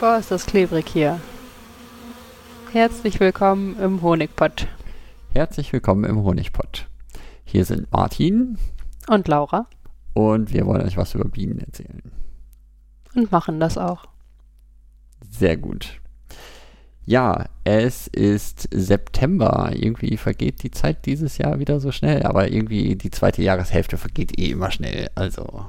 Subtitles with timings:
[0.00, 1.20] Boah, ist das klebrig hier.
[2.72, 4.68] Herzlich willkommen im Honigpott.
[5.32, 6.86] Herzlich willkommen im Honigpott.
[7.44, 8.58] Hier sind Martin
[9.08, 9.66] Und Laura.
[10.14, 12.02] und wir wollen euch was über Bienen erzählen.
[13.14, 14.06] Und machen das auch.
[15.30, 16.00] Sehr gut.
[17.06, 19.70] Ja, es ist September.
[19.74, 24.38] Irgendwie vergeht die Zeit dieses Jahr wieder so schnell, aber irgendwie die zweite Jahreshälfte vergeht
[24.38, 25.08] eh immer schnell.
[25.14, 25.66] Also,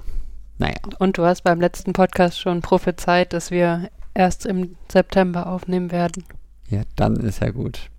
[0.57, 0.75] naja.
[0.99, 6.23] Und du hast beim letzten Podcast schon prophezeit, dass wir erst im September aufnehmen werden.
[6.69, 7.89] Ja, dann ist ja gut.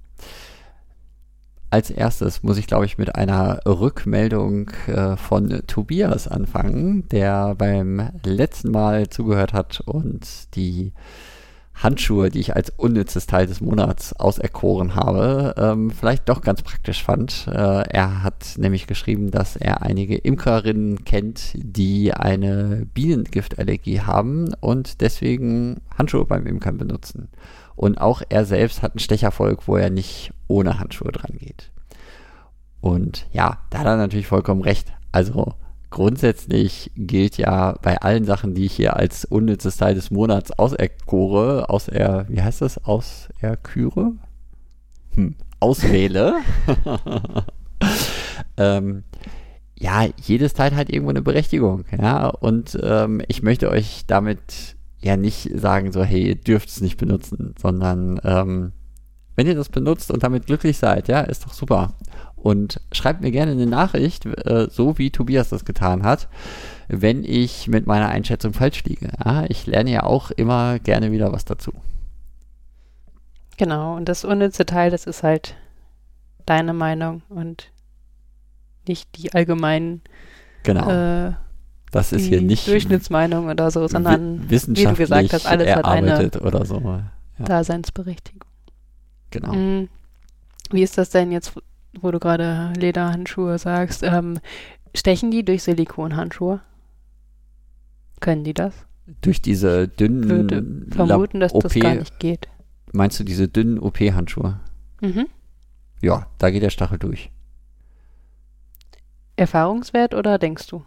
[1.70, 8.10] Als erstes muss ich, glaube ich, mit einer Rückmeldung äh, von Tobias anfangen, der beim
[8.24, 10.92] letzten Mal zugehört hat und die
[11.82, 17.04] Handschuhe, die ich als unnützes Teil des Monats auserkoren habe, ähm, vielleicht doch ganz praktisch
[17.04, 17.46] fand.
[17.48, 25.00] Äh, er hat nämlich geschrieben, dass er einige Imkerinnen kennt, die eine Bienengiftallergie haben und
[25.00, 27.28] deswegen Handschuhe beim Imkern benutzen.
[27.76, 31.70] Und auch er selbst hat einen Stecherfolg, wo er nicht ohne Handschuhe dran geht.
[32.80, 34.92] Und ja, da hat er natürlich vollkommen recht.
[35.12, 35.54] Also
[35.90, 41.68] grundsätzlich gilt ja bei allen Sachen, die ich hier als unnützes Teil des Monats auserkore,
[41.70, 42.84] auser, wie heißt das?
[42.84, 44.12] Auserküre?
[45.14, 46.34] Hm, auswähle.
[48.56, 49.04] ähm,
[49.78, 55.16] ja, jedes Teil hat irgendwo eine Berechtigung, ja, und ähm, ich möchte euch damit ja
[55.16, 58.72] nicht sagen, so, hey, ihr dürft es nicht benutzen, sondern ähm,
[59.36, 61.94] wenn ihr das benutzt und damit glücklich seid, ja, ist doch super.
[62.42, 66.28] Und schreibt mir gerne eine Nachricht, äh, so wie Tobias das getan hat,
[66.88, 69.10] wenn ich mit meiner Einschätzung falsch liege.
[69.24, 71.72] Ja, ich lerne ja auch immer gerne wieder was dazu.
[73.56, 75.56] Genau, und das unnütze Teil, das ist halt
[76.46, 77.70] deine Meinung und
[78.86, 80.00] nicht die allgemeinen,
[80.62, 80.88] Genau.
[80.88, 81.32] äh,
[81.90, 85.74] das ist hier nicht Durchschnittsmeinung oder so, sondern wi- wissenschaftlich wie du gesagt hast, alles
[85.74, 86.80] hat eine oder so.
[86.80, 88.48] Ja, Daseinsberechtigung.
[89.30, 89.52] genau.
[89.54, 89.88] Mm.
[90.70, 91.54] Wie ist das denn jetzt,
[92.00, 94.02] wo du gerade Lederhandschuhe sagst?
[94.02, 94.38] Ähm,
[94.94, 96.60] stechen die durch Silikonhandschuhe?
[98.20, 98.74] Können die das?
[99.20, 102.48] Durch diese dünnen Würde vermuten, dass das gar nicht geht.
[102.92, 104.60] Meinst du diese dünnen OP-Handschuhe?
[105.00, 105.26] Mhm.
[106.02, 107.30] Ja, da geht der Stachel durch.
[109.36, 110.84] Erfahrungswert oder denkst du?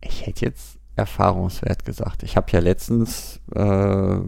[0.00, 2.22] Ich hätte jetzt Erfahrungswert gesagt.
[2.22, 4.18] Ich habe ja letztens äh,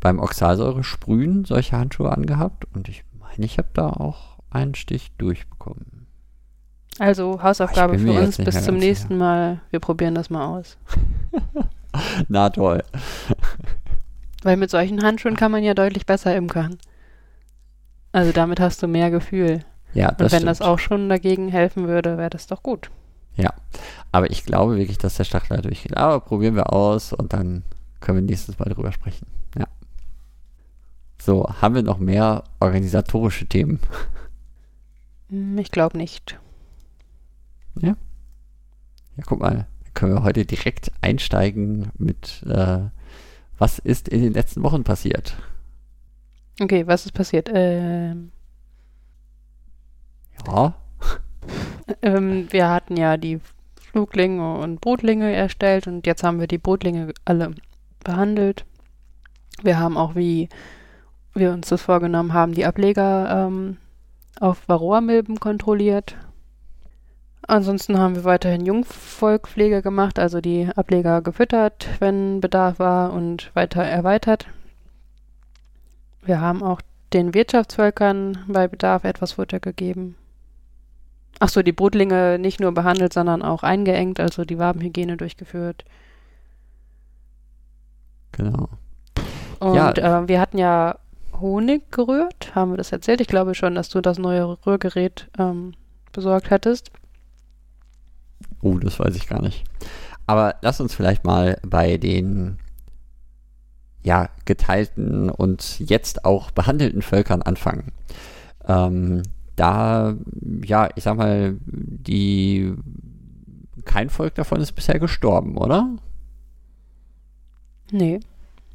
[0.00, 3.04] beim Oxalsäure-Sprühen solche Handschuhe angehabt und ich
[3.42, 6.06] ich habe da auch einen Stich durchbekommen.
[6.98, 9.60] Also Hausaufgabe für uns bis zum nächsten Mal.
[9.70, 10.78] Wir probieren das mal aus.
[12.28, 12.84] Na toll.
[14.42, 16.78] Weil mit solchen Handschuhen kann man ja deutlich besser imkern.
[18.12, 19.64] Also damit hast du mehr Gefühl.
[19.92, 20.50] Ja, Und das wenn stimmt.
[20.50, 22.90] das auch schon dagegen helfen würde, wäre das doch gut.
[24.14, 25.96] Aber ich glaube wirklich, dass der Stachel da durchgeht.
[25.96, 27.64] Aber probieren wir aus und dann
[27.98, 29.26] können wir nächstes Mal drüber sprechen.
[29.58, 29.66] Ja.
[31.24, 33.80] So, haben wir noch mehr organisatorische Themen?
[35.30, 36.38] Hm, Ich glaube nicht.
[39.16, 42.90] Ja, guck mal, können wir heute direkt einsteigen mit, äh,
[43.56, 45.34] was ist in den letzten Wochen passiert?
[46.60, 47.48] Okay, was ist passiert?
[47.50, 48.30] Ähm,
[50.46, 50.74] Ja,
[52.02, 53.40] ähm, wir hatten ja die
[53.80, 57.54] Fluglinge und Brutlinge erstellt und jetzt haben wir die Brutlinge alle
[58.04, 58.66] behandelt.
[59.62, 60.50] Wir haben auch, wie
[61.34, 63.76] wir uns das vorgenommen haben, die Ableger ähm,
[64.40, 66.16] auf Varroa-Milben kontrolliert.
[67.46, 73.82] Ansonsten haben wir weiterhin Jungvolkpflege gemacht, also die Ableger gefüttert, wenn Bedarf war und weiter
[73.82, 74.46] erweitert.
[76.22, 76.80] Wir haben auch
[77.12, 80.16] den Wirtschaftsvölkern bei Bedarf etwas Futter gegeben.
[81.38, 85.84] Ach so, die Brutlinge nicht nur behandelt, sondern auch eingeengt, also die Wabenhygiene durchgeführt.
[88.32, 88.68] genau.
[89.60, 89.90] Und Ja.
[90.22, 90.96] äh, wir hatten ja
[91.40, 93.20] Honig gerührt, haben wir das erzählt?
[93.20, 95.74] Ich glaube schon, dass du das neue Rührgerät ähm,
[96.12, 96.90] besorgt hattest.
[98.60, 99.64] Oh, das weiß ich gar nicht.
[100.26, 102.58] Aber lass uns vielleicht mal bei den
[104.02, 107.92] ja, geteilten und jetzt auch behandelten Völkern anfangen.
[108.66, 109.22] Ähm,
[109.56, 110.14] da,
[110.64, 112.74] ja, ich sag mal, die
[113.84, 115.90] kein Volk davon ist bisher gestorben, oder?
[117.90, 118.20] Nee,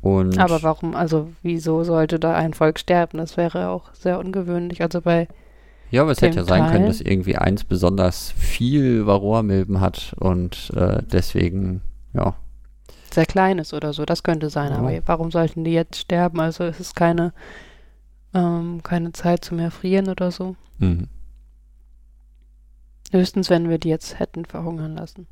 [0.02, 3.18] Und aber warum, also wieso sollte da ein Volk sterben?
[3.18, 4.82] Das wäre auch sehr ungewöhnlich.
[4.82, 5.28] Also bei,
[5.92, 6.88] Ja, aber es hätte ja sein können, Teil.
[6.88, 11.82] dass irgendwie eins besonders viel Varroa-Milben hat und äh, deswegen,
[12.14, 12.36] ja,
[13.12, 14.72] sehr klein ist oder so, das könnte sein.
[14.72, 14.78] Ja.
[14.78, 16.40] Aber warum sollten die jetzt sterben?
[16.40, 17.34] Also es ist keine,
[18.36, 20.56] ähm, keine Zeit zum Erfrieren oder so.
[20.78, 21.08] mhm.
[23.12, 25.28] Höchstens, wenn wir die jetzt hätten verhungern lassen.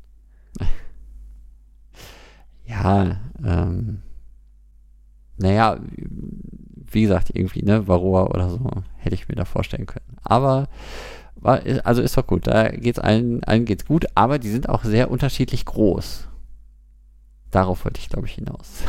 [2.66, 4.02] Ja, ähm,
[5.38, 5.78] naja,
[6.90, 10.16] wie gesagt, irgendwie, ne, Varroa oder so, hätte ich mir da vorstellen können.
[10.22, 10.68] Aber,
[11.36, 14.84] war, also ist doch gut, da geht's allen, allen geht's gut, aber die sind auch
[14.84, 16.28] sehr unterschiedlich groß.
[17.50, 18.82] Darauf wollte ich, glaube ich, hinaus.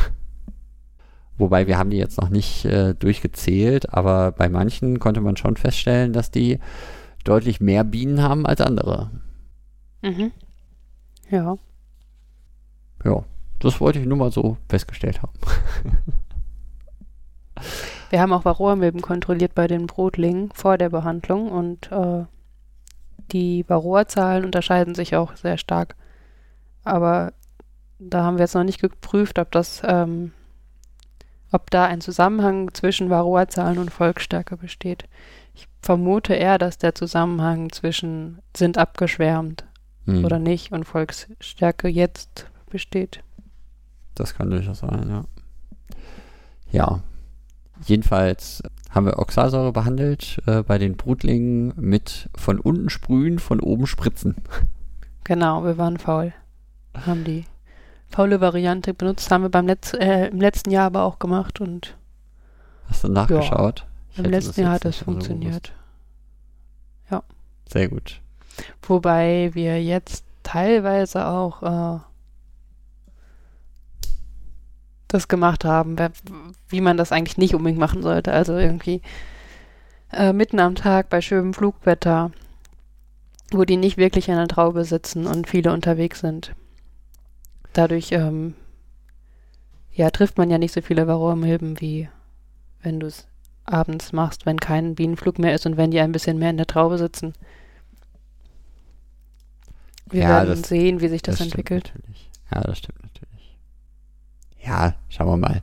[1.38, 5.56] Wobei wir haben die jetzt noch nicht äh, durchgezählt, aber bei manchen konnte man schon
[5.56, 6.58] feststellen, dass die
[7.24, 9.10] deutlich mehr Bienen haben als andere.
[10.02, 10.32] Mhm.
[11.30, 11.56] Ja.
[13.04, 13.24] Ja,
[13.58, 15.32] das wollte ich nur mal so festgestellt haben.
[18.10, 22.24] Wir haben auch Varroa-Milben kontrolliert bei den Brotlingen vor der Behandlung und äh,
[23.30, 25.94] die Varroa-Zahlen unterscheiden sich auch sehr stark.
[26.82, 27.32] Aber
[28.00, 30.32] da haben wir jetzt noch nicht geprüft, ob das, ähm,
[31.52, 35.04] ob da ein Zusammenhang zwischen Varroa-Zahlen und Volksstärke besteht.
[35.54, 39.64] Ich vermute eher, dass der Zusammenhang zwischen sind abgeschwärmt
[40.06, 40.24] hm.
[40.24, 43.22] oder nicht und Volksstärke jetzt besteht.
[44.16, 45.24] Das kann durchaus sein, ja.
[46.72, 47.02] Ja.
[47.86, 53.86] Jedenfalls haben wir Oxalsäure behandelt äh, bei den Brutlingen mit von unten sprühen, von oben
[53.86, 54.36] spritzen.
[55.22, 56.32] Genau, wir waren faul.
[57.06, 57.44] Haben die
[58.08, 61.96] faule Variante benutzt, haben wir beim Letz äh, im letzten Jahr aber auch gemacht und
[62.88, 63.86] Hast du nachgeschaut?
[64.16, 65.72] Ja, Im letzten Jahr hat das funktioniert.
[67.08, 67.22] So ja.
[67.68, 68.20] Sehr gut.
[68.82, 72.00] Wobei wir jetzt teilweise auch äh,
[75.12, 75.96] das gemacht haben,
[76.68, 78.32] wie man das eigentlich nicht unbedingt machen sollte.
[78.32, 79.02] Also irgendwie
[80.12, 82.30] äh, mitten am Tag bei schönem Flugwetter,
[83.50, 86.54] wo die nicht wirklich an der Traube sitzen und viele unterwegs sind.
[87.72, 88.54] Dadurch ähm,
[89.92, 92.08] ja, trifft man ja nicht so viele Varroamilben, wie
[92.82, 93.26] wenn du es
[93.64, 96.66] abends machst, wenn kein Bienenflug mehr ist und wenn die ein bisschen mehr in der
[96.66, 97.34] Traube sitzen.
[100.06, 101.92] Wir ja, werden sehen, wie sich das, das entwickelt.
[102.52, 103.29] Ja, das stimmt natürlich
[104.86, 105.62] ja, schauen wir mal.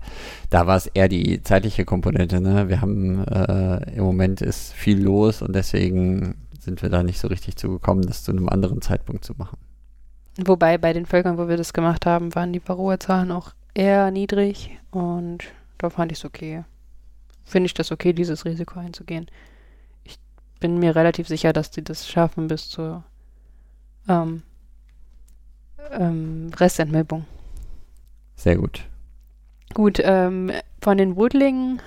[0.50, 2.42] Da war es eher die zeitliche Komponente.
[2.42, 2.70] Ne?
[2.70, 7.28] Wir haben äh, im Moment ist viel los und deswegen sind wir da nicht so
[7.28, 9.58] richtig zugekommen, das zu einem anderen Zeitpunkt zu machen.
[10.38, 14.78] Wobei bei den Völkern, wo wir das gemacht haben, waren die Varroa-Zahlen auch eher niedrig
[14.92, 15.46] und
[15.78, 16.64] da fand ich es okay.
[17.46, 19.28] Finde ich das okay, dieses Risiko einzugehen.
[20.04, 20.20] Ich
[20.60, 23.04] bin mir relativ sicher, dass die das schaffen bis zur
[24.08, 24.44] ähm,
[25.92, 27.26] ähm, Restentmilbung.
[28.36, 28.88] Sehr gut.
[29.74, 31.82] Gut, ähm, von den Woodlingen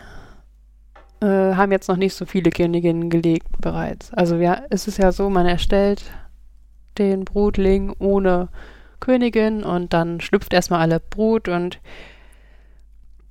[1.21, 4.13] äh, haben jetzt noch nicht so viele Königinnen gelegt bereits.
[4.13, 6.03] Also ja, es ist ja so, man erstellt
[6.99, 8.49] den Brutling ohne
[9.01, 11.81] Königin und dann schlüpft erstmal alle Brut und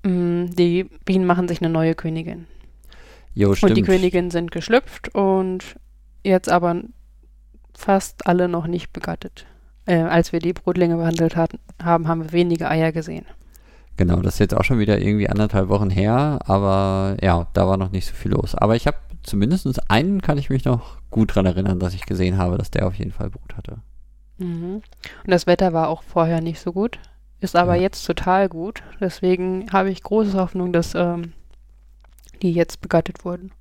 [0.03, 2.47] mh, mm, die Bienen machen sich eine neue Königin.
[3.35, 3.71] Jo, stimmt.
[3.71, 5.63] Und die Königinnen sind geschlüpft und
[6.23, 6.81] jetzt aber
[7.75, 9.45] fast alle noch nicht begattet.
[9.85, 13.25] Äh, als wir die Brutlinge behandelt hatten, haben, haben wir wenige Eier gesehen.
[13.99, 17.75] Genau, das ist jetzt auch schon wieder irgendwie anderthalb Wochen her, aber ja, da war
[17.75, 18.55] noch nicht so viel los.
[18.55, 22.37] Aber ich habe zumindest einen kann ich mich noch gut daran erinnern, dass ich gesehen
[22.37, 23.79] habe, dass der auf jeden Fall Brut hatte.
[24.37, 24.75] Mhm.
[24.75, 24.83] Und
[25.25, 26.97] das Wetter war auch vorher nicht so gut,
[27.41, 27.81] ist aber ja.
[27.81, 28.83] jetzt total gut.
[29.01, 31.33] Deswegen habe ich große Hoffnung, dass ähm,
[32.41, 33.51] die jetzt begattet wurden.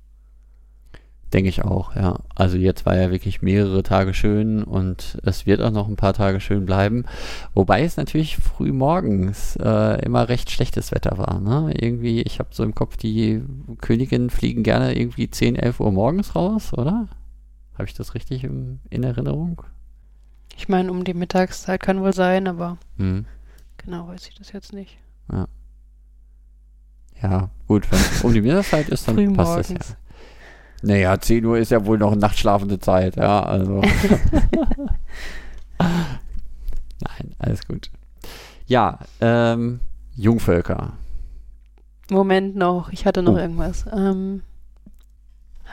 [1.33, 2.17] Denke ich auch, ja.
[2.33, 6.13] Also jetzt war ja wirklich mehrere Tage schön und es wird auch noch ein paar
[6.13, 7.05] Tage schön bleiben.
[7.53, 11.39] Wobei es natürlich früh morgens äh, immer recht schlechtes Wetter war.
[11.39, 11.71] Ne?
[11.79, 13.43] Irgendwie, ich habe so im Kopf, die
[13.79, 17.07] Königinnen fliegen gerne irgendwie 10, 11 Uhr morgens raus, oder?
[17.75, 19.61] Habe ich das richtig im, in Erinnerung?
[20.57, 23.25] Ich meine, um die Mittagszeit kann wohl sein, aber hm.
[23.77, 24.97] genau weiß ich das jetzt nicht.
[25.31, 25.47] Ja.
[27.21, 29.95] Ja, gut, wenn es um die Mittagszeit ist, dann passt das ja.
[30.81, 33.81] Naja, 10 Uhr ist ja wohl noch nachtschlafende Zeit, ja, also.
[35.79, 37.89] Nein, alles gut.
[38.67, 39.81] Ja, ähm,
[40.15, 40.93] Jungvölker.
[42.09, 43.37] Moment noch, ich hatte noch oh.
[43.37, 43.85] irgendwas.
[43.91, 44.43] Ähm,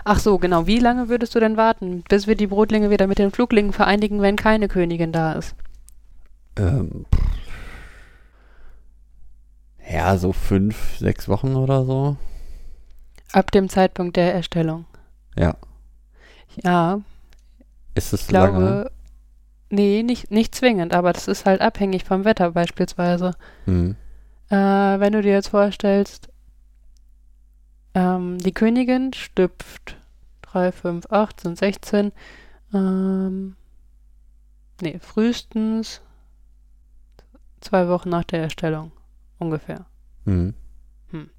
[0.04, 0.66] ach so, genau.
[0.66, 4.22] Wie lange würdest du denn warten, bis wir die Brotlinge wieder mit den Fluglingen vereinigen,
[4.22, 5.54] wenn keine Königin da ist?
[6.58, 7.06] Ähm,
[9.90, 12.16] ja, so fünf, sechs Wochen oder so.
[13.32, 14.84] Ab dem Zeitpunkt der Erstellung.
[15.38, 15.56] Ja.
[16.62, 17.00] Ja.
[17.94, 18.90] Ist es glaube, lange?
[19.70, 23.32] Nee, nicht, nicht zwingend, aber das ist halt abhängig vom Wetter beispielsweise.
[23.66, 23.96] Mhm.
[24.48, 26.28] Äh, wenn du dir jetzt vorstellst,
[27.94, 29.96] ähm, die Königin stüpft
[30.42, 32.12] 3, 5, 8, sind 16.
[32.72, 33.56] Ähm,
[34.80, 36.00] nee, frühestens
[37.60, 38.92] zwei Wochen nach der Erstellung.
[39.38, 39.86] Ungefähr.
[40.24, 40.54] Mhm.
[41.10, 41.30] Hm.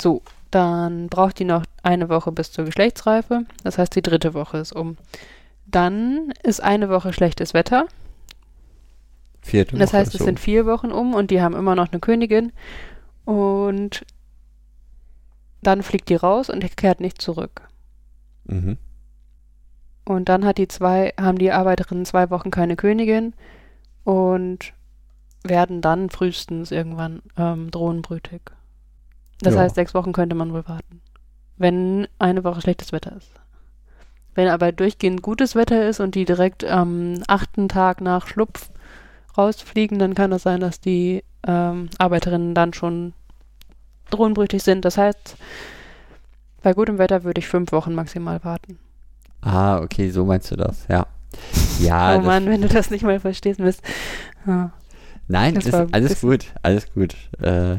[0.00, 0.22] So,
[0.54, 3.44] dann braucht die noch eine Woche bis zur Geschlechtsreife.
[3.64, 4.96] Das heißt, die dritte Woche ist um.
[5.66, 7.86] Dann ist eine Woche schlechtes Wetter.
[9.42, 10.26] Vierte Das Woche heißt, es um.
[10.26, 12.52] sind vier Wochen um und die haben immer noch eine Königin.
[13.24, 14.04] Und
[15.62, 17.62] dann fliegt die raus und kehrt nicht zurück.
[18.44, 18.78] Mhm.
[20.04, 23.34] Und dann hat die zwei, haben die Arbeiterinnen zwei Wochen keine Königin
[24.04, 24.74] und
[25.42, 28.42] werden dann frühestens irgendwann ähm, drohnenbrütig.
[29.40, 29.60] Das Ja.
[29.60, 31.00] heißt, sechs Wochen könnte man wohl warten.
[31.56, 33.30] Wenn eine Woche schlechtes Wetter ist.
[34.34, 38.70] Wenn aber durchgehend gutes Wetter ist und die direkt am achten Tag nach Schlupf
[39.38, 43.12] rausfliegen, dann kann es sein, dass die ähm, Arbeiterinnen dann schon
[44.10, 44.84] drohnenbrütig sind.
[44.84, 45.36] Das heißt,
[46.62, 48.78] bei gutem Wetter würde ich fünf Wochen maximal warten.
[49.42, 51.06] Ah, okay, so meinst du das, ja.
[51.80, 53.82] Ja, oh das, Mann, wenn du das nicht mal verstehst, Mist.
[54.46, 54.70] Ja.
[55.28, 57.14] nein, das das war ist alles gut, alles gut.
[57.40, 57.78] Äh,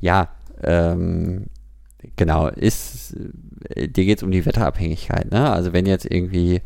[0.00, 0.28] ja,
[0.62, 1.46] ähm,
[2.16, 3.16] genau, ist,
[3.70, 5.50] äh, dir geht es um die Wetterabhängigkeit, ne?
[5.50, 6.60] Also wenn jetzt irgendwie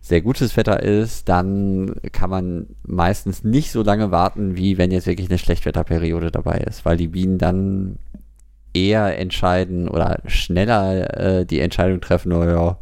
[0.00, 5.06] sehr gutes Wetter ist, dann kann man meistens nicht so lange warten, wie wenn jetzt
[5.08, 7.96] wirklich eine Schlechtwetterperiode dabei ist, weil die Bienen dann
[8.72, 12.78] eher entscheiden oder schneller äh, die Entscheidung treffen, oh ja,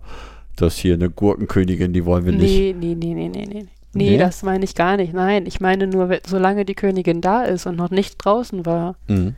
[0.56, 2.42] das hier eine Gurkenkönigin, die wollen wir nicht.
[2.42, 3.66] Nee, nee, nee, nee, nee, nee.
[3.96, 4.18] Nee, Nee?
[4.18, 5.14] das meine ich gar nicht.
[5.14, 9.34] Nein, ich meine nur, solange die Königin da ist und noch nicht draußen war, Mhm.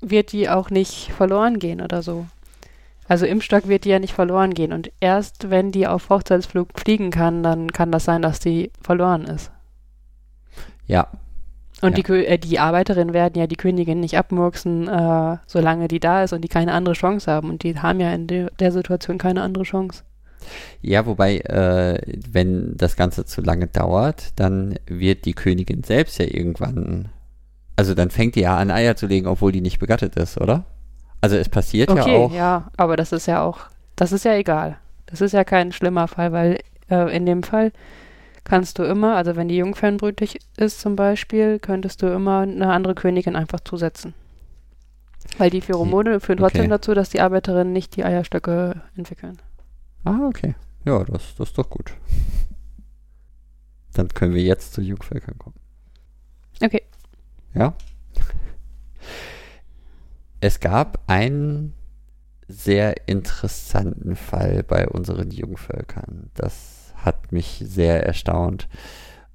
[0.00, 2.26] Wird die auch nicht verloren gehen oder so.
[3.08, 4.72] Also im Stock wird die ja nicht verloren gehen.
[4.72, 9.24] Und erst wenn die auf Hochzeitsflug fliegen kann, dann kann das sein, dass die verloren
[9.24, 9.50] ist.
[10.86, 11.08] Ja,
[11.80, 12.02] Und Ja.
[12.02, 16.32] die, äh, die Arbeiterinnen werden ja die Königin nicht abmurksen, äh, solange die da ist
[16.32, 17.50] und die keine andere Chance haben.
[17.50, 20.02] Und die haben ja in de der Situation keine andere Chance.
[20.82, 22.00] Ja, wobei, äh,
[22.30, 27.10] wenn das Ganze zu lange dauert, dann wird die Königin selbst ja irgendwann,
[27.78, 30.64] also dann fängt die ja an Eier zu legen, obwohl die nicht begattet ist, oder?
[31.20, 32.32] Also es passiert Okay, ja auch.
[32.32, 33.60] ja, aber das ist ja auch,
[33.96, 34.78] das ist ja egal.
[35.06, 36.58] Das ist ja kein schlimmer Fall, weil
[36.90, 37.72] äh, in dem Fall
[38.44, 42.94] kannst du immer, also wenn die jungfernbrütig ist zum Beispiel, könntest du immer eine andere
[42.96, 44.12] Königin einfach zusetzen.
[45.36, 46.70] Weil die Pheromone führen trotzdem Okay.
[46.70, 49.38] dazu, dass die Arbeiterinnen nicht die Eierstöcke entwickeln.
[50.04, 50.54] Ah, okay.
[50.84, 51.92] Ja, das, das ist doch gut.
[53.94, 55.56] Dann können wir jetzt zu Jungvölkern kommen.
[56.62, 56.82] Okay.
[57.58, 57.74] Ja.
[60.40, 61.74] Es gab einen
[62.46, 66.30] sehr interessanten Fall bei unseren Jungvölkern.
[66.34, 68.68] Das hat mich sehr erstaunt.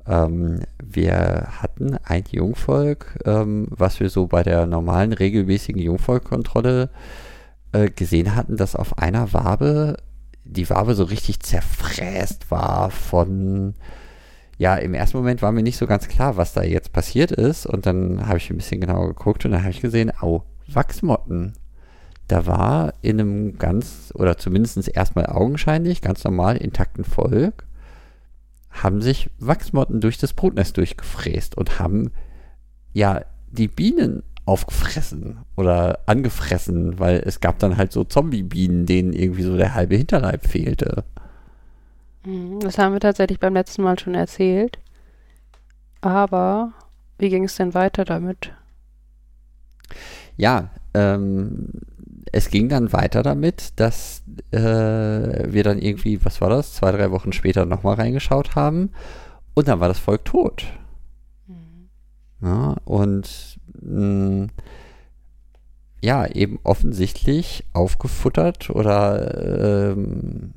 [0.07, 6.89] Ähm, wir hatten ein Jungvolk, ähm, was wir so bei der normalen, regelmäßigen Jungvolkkontrolle
[7.73, 9.97] äh, gesehen hatten, dass auf einer Wabe
[10.45, 13.75] die Wabe so richtig zerfräst war von
[14.63, 17.65] ja, im ersten Moment war mir nicht so ganz klar, was da jetzt passiert ist.
[17.65, 21.51] Und dann habe ich ein bisschen genauer geguckt und dann habe ich gesehen, au, Wachsmotten.
[22.29, 27.65] Da war in einem ganz, oder zumindest erstmal augenscheinlich, ganz normal intakten Volk,
[28.69, 32.11] haben sich Wachsmotten durch das Brutnest durchgefräst und haben
[32.93, 33.19] ja
[33.51, 39.57] die Bienen aufgefressen oder angefressen, weil es gab dann halt so Zombie-Bienen, denen irgendwie so
[39.57, 41.03] der halbe Hinterleib fehlte.
[42.25, 44.79] Mhm, Das haben wir tatsächlich beim letzten Mal schon erzählt.
[46.01, 46.73] Aber
[47.17, 48.53] wie ging es denn weiter damit?
[50.37, 51.69] Ja, ähm,
[52.31, 57.11] es ging dann weiter damit, dass äh, wir dann irgendwie, was war das, zwei, drei
[57.11, 58.91] Wochen später nochmal reingeschaut haben
[59.53, 60.65] und dann war das Volk tot.
[62.41, 64.47] Ja, und mh,
[66.01, 70.53] ja, eben offensichtlich aufgefuttert oder ähm,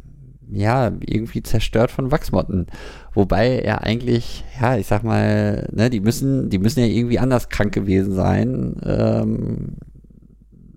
[0.51, 2.67] ja, irgendwie zerstört von Wachsmotten.
[3.15, 7.49] Wobei er eigentlich, ja, ich sag mal, ne, die müssen, die müssen ja irgendwie anders
[7.49, 9.77] krank gewesen sein, ähm,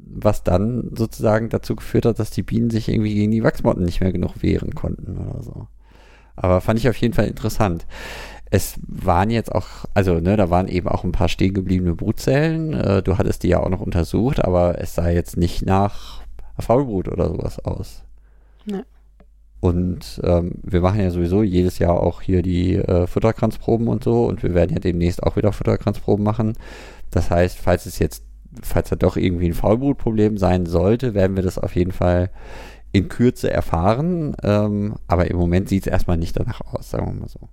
[0.06, 4.02] was dann sozusagen dazu geführt hat, dass die Bienen sich irgendwie gegen die Wachsmotten nicht
[4.02, 5.68] mehr genug wehren konnten oder so.
[6.36, 7.86] Aber fand ich auf jeden Fall interessant.
[8.50, 12.74] Es waren jetzt auch, also ne, da waren eben auch ein paar stehen gebliebene Brutzellen.
[12.74, 16.24] Äh, du hattest die ja auch noch untersucht, aber es sah jetzt nicht nach
[16.58, 18.04] Faulbrut oder sowas aus.
[18.66, 18.84] Nee.
[19.62, 24.26] Und ähm, wir machen ja sowieso jedes Jahr auch hier die äh, Futterkranzproben und so
[24.26, 26.54] und wir werden ja demnächst auch wieder Futterkranzproben machen.
[27.12, 28.24] Das heißt, falls es jetzt,
[28.62, 32.30] falls da doch irgendwie ein Faulbrutproblem sein sollte, werden wir das auf jeden Fall
[32.94, 34.36] in Kürze erfahren.
[34.44, 37.50] Ähm, aber im Moment sieht es erstmal nicht danach aus, sagen wir mal so.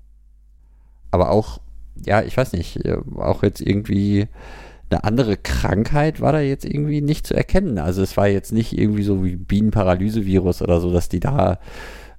[1.10, 1.60] Aber auch,
[2.04, 4.28] ja, ich weiß nicht, äh, auch jetzt irgendwie
[4.90, 7.78] eine andere Krankheit war da jetzt irgendwie nicht zu erkennen.
[7.78, 11.59] Also es war jetzt nicht irgendwie so wie Bienenparalysevirus oder so, dass die da,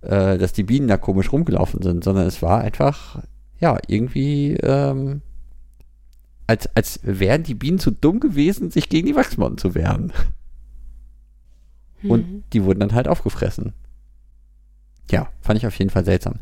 [0.02, 3.24] äh, dass die Bienen da komisch rumgelaufen sind, sondern es war einfach,
[3.60, 5.22] ja, irgendwie, ähm,
[6.46, 10.12] als, als wären die Bienen zu dumm gewesen, sich gegen die Wachsmotten zu wehren.
[12.02, 12.12] Mhm.
[12.12, 13.74] Und die wurden dann halt aufgefressen.
[15.12, 16.36] Ja, fand ich auf jeden Fall seltsam.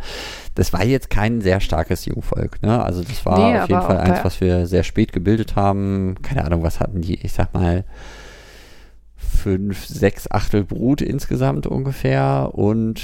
[0.55, 2.83] Das war jetzt kein sehr starkes Jungvolk, ne?
[2.83, 6.15] Also das war Nee, auf jeden Fall eins, was wir sehr spät gebildet haben.
[6.21, 7.15] Keine Ahnung, was hatten die?
[7.23, 7.83] Ich sag mal
[9.15, 13.01] fünf, sechs Achtel Brut insgesamt ungefähr und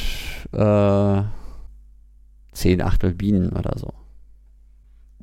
[0.54, 1.22] äh,
[2.52, 3.94] zehn Achtel Bienen oder so.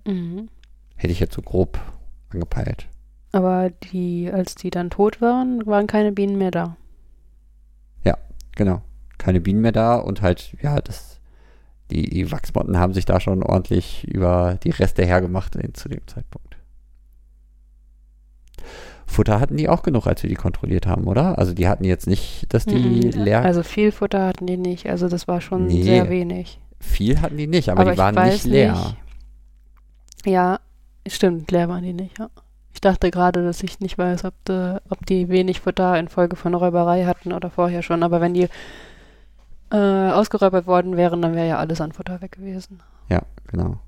[0.06, 0.48] Mhm.
[0.96, 1.78] Hätte ich jetzt so grob
[2.30, 2.86] angepeilt.
[3.32, 6.76] Aber die, als die dann tot waren, waren keine Bienen mehr da.
[8.58, 8.82] Genau.
[9.18, 11.18] Keine Bienen mehr da und halt, ja, das,
[11.90, 16.06] die, die Wachsmotten haben sich da schon ordentlich über die Reste hergemacht in, zu dem
[16.06, 16.56] Zeitpunkt.
[19.06, 21.38] Futter hatten die auch genug, als wir die kontrolliert haben, oder?
[21.38, 23.22] Also die hatten jetzt nicht, dass die Mhm.
[23.24, 24.88] leer, Also viel Futter hatten die nicht.
[24.88, 25.82] Also das war schon Nee.
[25.82, 26.60] sehr wenig.
[26.80, 28.72] viel hatten die nicht, aber, die ich waren nicht leer.
[28.74, 28.96] nicht-
[30.26, 30.60] Ja,
[31.08, 32.28] stimmt, leer waren die nicht, ja.
[32.72, 36.54] Ich dachte gerade, dass ich nicht weiß, ob, de, ob die wenig Futter infolge von
[36.54, 38.04] Räuberei hatten oder vorher schon.
[38.04, 38.46] Aber wenn die
[39.70, 42.80] äh, ausgeräubert worden wären, dann wäre ja alles an Futter weg gewesen.
[43.08, 43.78] Ja, genau.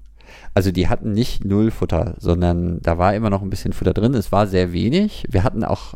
[0.54, 4.14] Also die hatten nicht null Futter, sondern da war immer noch ein bisschen Futter drin.
[4.14, 5.26] Es war sehr wenig.
[5.28, 5.94] Wir hatten auch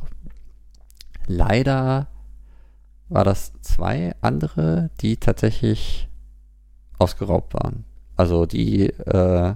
[1.27, 2.09] leider
[3.09, 6.09] war das zwei andere, die tatsächlich
[6.99, 7.85] ausgeraubt waren.
[8.17, 9.55] Also die, äh,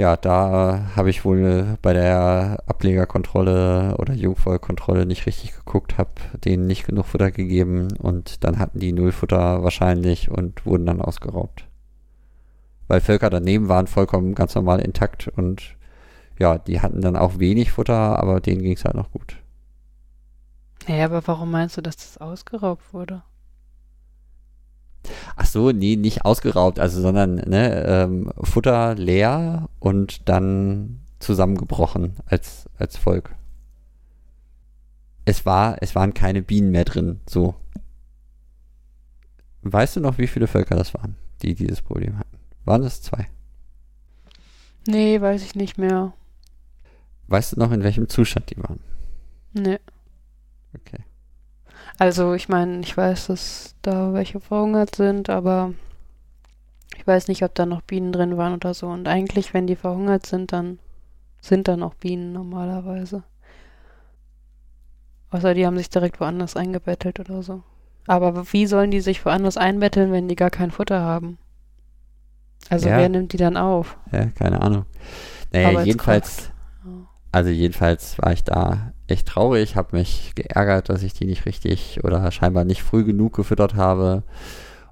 [0.00, 6.10] ja, da habe ich wohl bei der Ablegerkontrolle oder Jungvollkontrolle nicht richtig geguckt, habe
[6.44, 11.00] denen nicht genug Futter gegeben und dann hatten die null Futter wahrscheinlich und wurden dann
[11.00, 11.66] ausgeraubt
[12.90, 15.76] weil Völker daneben waren vollkommen ganz normal intakt und
[16.40, 19.36] ja, die hatten dann auch wenig Futter, aber denen ging es halt noch gut.
[20.88, 23.22] Naja, aber warum meinst du, dass das ausgeraubt wurde?
[25.36, 32.68] Ach so, nee, nicht ausgeraubt, also sondern ne, ähm, Futter leer und dann zusammengebrochen als,
[32.78, 33.34] als Volk.
[35.24, 37.54] Es war, es waren keine Bienen mehr drin, so.
[39.62, 42.38] Weißt du noch, wie viele Völker das waren, die dieses Problem hatten?
[42.64, 43.28] Waren es zwei?
[44.86, 46.14] Nee, weiß ich nicht mehr.
[47.28, 48.80] Weißt du noch, in welchem Zustand die waren?
[49.52, 49.78] Nee.
[50.74, 51.04] Okay.
[52.00, 55.74] Also ich meine, ich weiß, dass da welche verhungert sind, aber
[56.96, 58.86] ich weiß nicht, ob da noch Bienen drin waren oder so.
[58.86, 60.78] Und eigentlich, wenn die verhungert sind, dann
[61.42, 63.22] sind da noch Bienen normalerweise.
[65.28, 67.62] Außer die haben sich direkt woanders eingebettelt oder so.
[68.06, 71.36] Aber wie sollen die sich woanders einbetteln, wenn die gar kein Futter haben?
[72.70, 72.96] Also Ja.
[72.96, 73.98] wer nimmt die dann auf?
[74.10, 74.86] Ja, keine Ahnung.
[75.52, 76.50] Naja, jedenfalls,
[77.30, 82.02] also jedenfalls war ich da echt traurig, habe mich geärgert, dass ich die nicht richtig
[82.04, 84.22] oder scheinbar nicht früh genug gefüttert habe.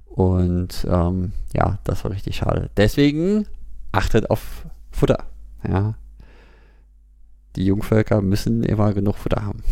[0.06, 2.70] Und ähm, ja, das war richtig schade.
[2.76, 3.46] Deswegen
[3.92, 5.24] achtet auf Futter.
[5.66, 5.94] Ja.
[7.56, 9.62] Die Jungvölker müssen immer genug Futter haben.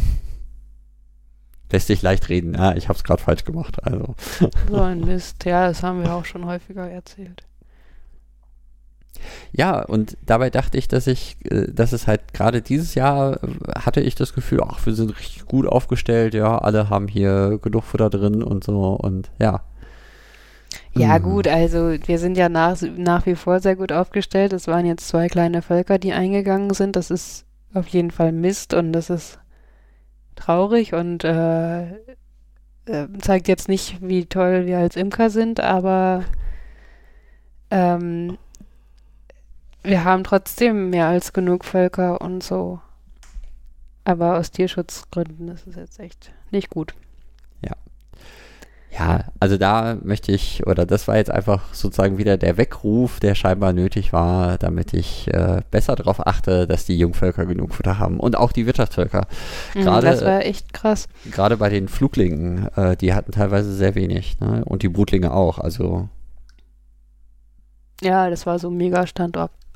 [1.71, 2.55] Lässt sich leicht reden.
[2.55, 3.85] Ja, ich habe es gerade falsch gemacht.
[3.85, 4.15] Also
[4.69, 5.45] So ein Mist.
[5.45, 7.46] Ja, das haben wir auch schon häufiger erzählt.
[9.53, 13.49] Ja, und dabei dachte ich, dass ich, äh, dass es halt gerade dieses Jahr äh,
[13.79, 17.85] hatte ich das Gefühl, ach, wir sind richtig gut aufgestellt, ja, alle haben hier genug
[17.85, 19.63] Futter drin und so und ja.
[20.95, 21.23] Ja, Mhm.
[21.23, 24.53] gut, also wir sind ja nach, nach wie vor sehr gut aufgestellt.
[24.53, 26.97] Es waren jetzt zwei kleine Völker, die eingegangen sind.
[26.97, 29.39] Das ist auf jeden Fall Mist und das ist
[30.37, 31.83] traurig und äh,
[32.87, 36.25] äh, zeigt jetzt nicht, wie toll wir als Imker sind, aber
[37.71, 38.39] ähm,
[39.87, 42.81] wir haben trotzdem mehr als genug Völker und so.
[44.05, 46.95] Aber aus Tierschutzgründen ist es jetzt echt nicht gut.
[48.99, 53.35] Ja, also da möchte ich, oder das war jetzt einfach sozusagen wieder der Weckruf, der
[53.35, 58.19] scheinbar nötig war, damit ich äh, besser darauf achte, dass die Jungvölker genug Futter haben
[58.19, 59.27] und auch die Wirtschaftsvölker.
[59.75, 61.09] Mhm, Gerade- das war echt krass.
[61.31, 64.65] Gerade bei den Fluglingen, äh, die hatten teilweise sehr wenig, ne?
[64.65, 66.09] Und die Brutlinge auch, also
[68.01, 69.07] Ja, das war so mega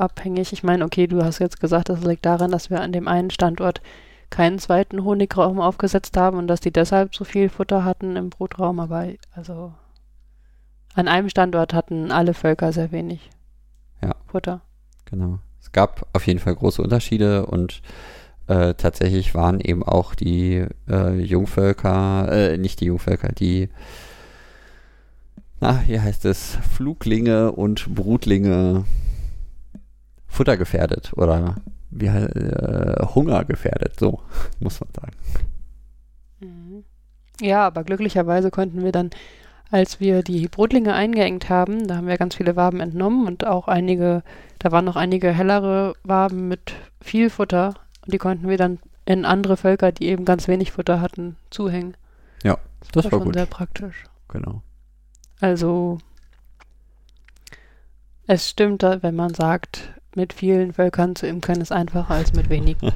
[0.00, 0.52] standortabhängig.
[0.52, 3.30] Ich meine, okay, du hast jetzt gesagt, das liegt daran, dass wir an dem einen
[3.30, 3.80] Standort
[4.30, 8.78] keinen zweiten Honigraum aufgesetzt haben und dass die deshalb so viel Futter hatten im Brutraum,
[8.78, 9.72] aber also
[10.94, 13.28] an einem Standort hatten alle Völker sehr wenig
[14.02, 14.14] Ja.
[14.28, 14.60] Futter.
[15.06, 15.38] Genau.
[15.60, 17.82] Es gab auf jeden Fall große Unterschiede und
[18.46, 23.68] äh, tatsächlich waren eben auch die äh, Jungvölker, äh, nicht die Jungvölker, die,
[25.60, 28.84] na, wie heißt es, Fluglinge und Brutlinge
[30.30, 31.56] futtergefährdet oder
[31.90, 34.20] wie äh, hungergefährdet, so
[34.60, 35.16] muss man sagen.
[36.40, 36.84] Mhm.
[37.40, 39.10] Ja, aber glücklicherweise konnten wir dann,
[39.70, 43.68] als wir die Brutlinge eingeengt haben, da haben wir ganz viele Waben entnommen und auch
[43.68, 44.22] einige,
[44.58, 49.24] da waren noch einige hellere Waben mit viel Futter und die konnten wir dann in
[49.24, 51.96] andere Völker, die eben ganz wenig Futter hatten, zuhängen.
[52.42, 52.58] Ja,
[52.92, 53.34] das war schon gut.
[53.34, 54.04] sehr praktisch.
[54.28, 54.62] Genau.
[55.40, 55.98] Also
[58.26, 62.92] es stimmt, wenn man sagt, mit vielen Völkern zu imkern ist einfacher als mit wenigen.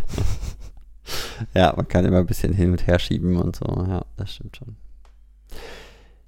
[1.54, 3.66] ja, man kann immer ein bisschen hin und her schieben und so.
[3.88, 4.76] Ja, das stimmt schon.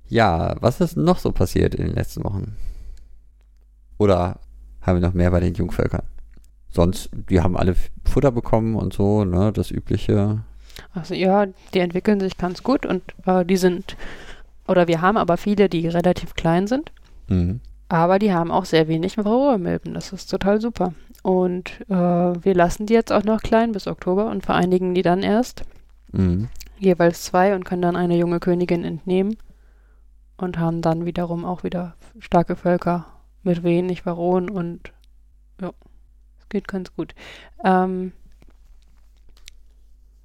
[0.08, 2.56] Ja, was ist noch so passiert in den letzten Wochen?
[3.98, 4.38] Oder
[4.80, 6.04] haben wir noch mehr bei den Jungvölkern?
[6.70, 10.42] Sonst, die haben alle Futter bekommen und so, ne, das übliche.
[10.92, 13.96] Also ja, die entwickeln sich ganz gut und äh, die sind,
[14.68, 16.92] oder wir haben aber viele, die relativ klein sind.
[17.28, 17.60] Mhm.
[17.88, 19.94] Aber die haben auch sehr wenig Varroa-Milben.
[19.94, 20.92] Das ist total super.
[21.22, 25.22] Und äh, wir lassen die jetzt auch noch klein bis Oktober und vereinigen die dann
[25.22, 25.62] erst.
[26.12, 26.48] Mhm.
[26.78, 29.36] Jeweils zwei und können dann eine junge Königin entnehmen.
[30.36, 33.06] Und haben dann wiederum auch wieder starke Völker
[33.42, 34.92] mit wenig Varroen und
[35.62, 35.70] ja,
[36.38, 37.14] es geht ganz gut.
[37.64, 38.12] Ähm,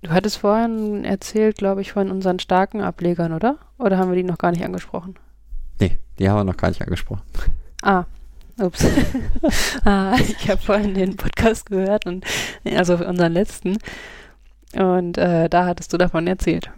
[0.01, 3.59] du hattest vorhin erzählt, glaube ich, von unseren starken Ablegern, oder?
[3.77, 5.15] Oder haben wir die noch gar nicht angesprochen?
[6.21, 7.23] Die haben wir noch gar nicht angesprochen.
[7.81, 8.03] Ah,
[8.59, 8.85] ups.
[9.85, 12.23] ah, ich habe vorhin den Podcast gehört und
[12.63, 13.79] also unseren letzten.
[14.75, 16.69] Und äh, da hattest du davon erzählt.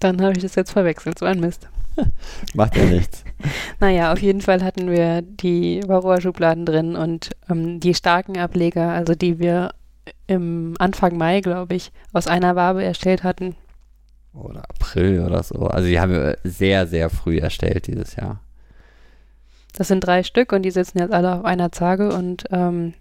[0.00, 1.68] Dann habe ich das jetzt verwechselt, so ein Mist.
[2.54, 3.22] Macht ja nichts.
[3.80, 9.14] naja, auf jeden Fall hatten wir die Varroa-Schubladen drin und ähm, die starken Ableger, also
[9.14, 9.74] die wir
[10.26, 13.56] im Anfang Mai, glaube ich, aus einer Wabe erstellt hatten,
[14.34, 15.66] oder April oder so.
[15.66, 18.40] Also die haben wir sehr, sehr früh erstellt dieses Jahr.
[19.74, 22.94] Das sind drei Stück und die sitzen jetzt alle auf einer Zage und ähm,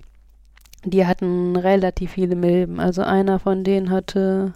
[0.84, 2.80] die hatten relativ viele Milben.
[2.80, 4.54] Also einer von denen hatte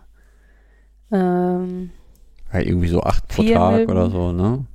[1.11, 1.91] ähm,
[2.53, 3.91] ja, irgendwie so acht pro Tag Milben.
[3.91, 4.65] oder so, ne?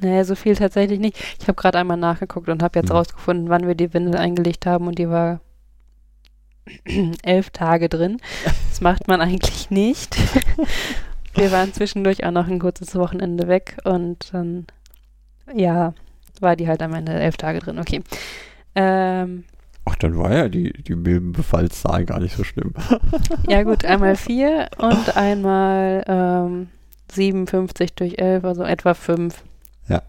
[0.00, 1.18] Naja, so viel tatsächlich nicht.
[1.40, 2.96] Ich habe gerade einmal nachgeguckt und habe jetzt mhm.
[2.96, 5.40] rausgefunden, wann wir die Windel eingelegt haben und die war
[7.22, 8.18] elf Tage drin.
[8.70, 10.16] Das macht man eigentlich nicht.
[11.38, 14.66] Wir waren zwischendurch auch noch ein kurzes Wochenende weg und dann,
[15.54, 15.94] ja,
[16.40, 17.78] war die halt am Ende elf Tage drin.
[17.78, 18.02] Okay.
[18.74, 19.44] Ähm,
[19.84, 22.74] Ach, dann war ja die, die Milbenbefallszahl gar nicht so schlimm.
[23.48, 26.68] ja, gut, einmal vier und einmal ähm,
[27.12, 29.44] 57 durch 11, also etwa fünf.
[29.88, 30.02] Ja.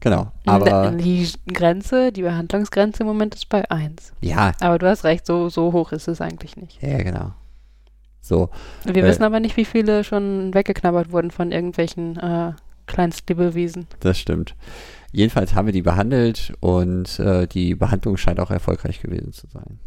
[0.00, 0.90] Genau, aber.
[0.90, 4.12] Die Grenze, die Behandlungsgrenze im Moment ist bei 1.
[4.20, 4.52] Ja.
[4.58, 6.82] Aber du hast recht, so, so hoch ist es eigentlich nicht.
[6.82, 7.32] Ja, genau.
[8.22, 8.48] So.
[8.84, 12.52] Wir äh, wissen aber nicht, wie viele schon weggeknabbert wurden von irgendwelchen äh,
[12.86, 13.86] Kleinstlebewesen.
[14.00, 14.54] Das stimmt.
[15.12, 19.78] Jedenfalls haben wir die behandelt und äh, die Behandlung scheint auch erfolgreich gewesen zu sein.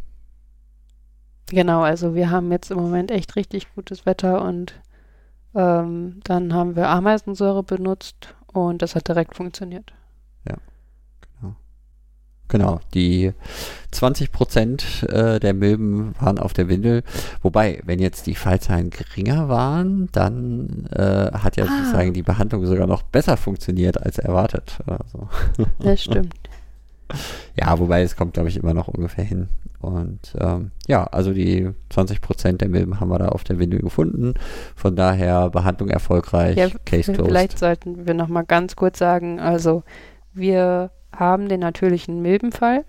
[1.48, 4.74] Genau, also wir haben jetzt im Moment echt richtig gutes Wetter und
[5.56, 9.94] ähm, dann haben wir Ameisensäure benutzt und das hat direkt funktioniert.
[12.48, 13.34] Genau, die
[13.92, 17.04] 20 Prozent äh, der Milben waren auf der Windel.
[17.42, 21.68] Wobei, wenn jetzt die Fallzahlen geringer waren, dann äh, hat ja ah.
[21.68, 24.78] sozusagen die Behandlung sogar noch besser funktioniert als erwartet.
[25.12, 25.28] So.
[25.80, 26.36] Das stimmt.
[27.56, 29.50] ja, wobei es kommt, glaube ich, immer noch ungefähr hin.
[29.80, 33.82] Und ähm, ja, also die 20 Prozent der Milben haben wir da auf der Windel
[33.82, 34.34] gefunden.
[34.76, 37.28] Von daher Behandlung erfolgreich, ja, Case closed.
[37.28, 39.84] Vielleicht sollten wir noch mal ganz kurz sagen, also
[40.34, 42.86] wir haben den natürlichen Milbenfall,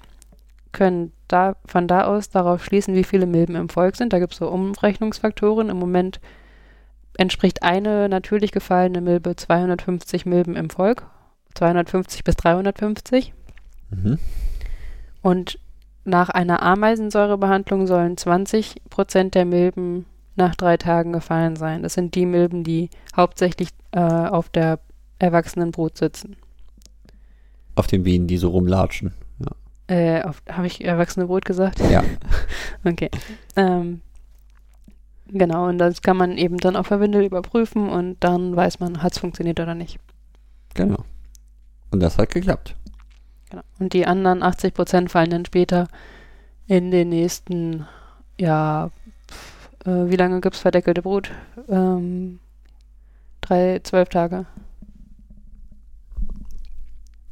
[0.73, 4.13] können da, von da aus darauf schließen, wie viele Milben im Volk sind.
[4.13, 5.71] Da gibt es so Umrechnungsfaktoren.
[5.71, 6.21] Im Moment
[7.17, 11.07] entspricht eine natürlich gefallene Milbe 250 Milben im Volk.
[11.55, 13.33] 250 bis 350.
[13.91, 14.19] Mhm.
[15.23, 15.59] Und
[16.05, 21.83] nach einer Ameisensäurebehandlung sollen 20 Prozent der Milben nach drei Tagen gefallen sein.
[21.83, 24.79] Das sind die Milben, die hauptsächlich äh, auf der
[25.19, 26.37] erwachsenen Brut sitzen.
[27.77, 29.13] Auf den Bienen, die so rumlatschen.
[29.39, 29.95] Ja.
[29.95, 31.81] Äh, habe ich erwachsene Brot gesagt?
[31.89, 32.03] Ja.
[32.85, 33.11] okay.
[33.55, 34.01] Ähm,
[35.29, 39.03] genau, und das kann man eben dann auf der Windel überprüfen und dann weiß man,
[39.03, 40.01] hat es funktioniert oder nicht.
[40.75, 41.05] Genau.
[41.91, 42.75] Und das hat geklappt.
[43.51, 43.63] Genau.
[43.79, 45.87] Und die anderen 80 Prozent fallen dann später
[46.67, 47.87] in den nächsten,
[48.39, 48.91] ja,
[49.85, 51.31] äh, wie lange gibt es verdeckelte Brot?
[51.69, 52.41] Ähm,
[53.41, 54.47] drei, zwölf Tage.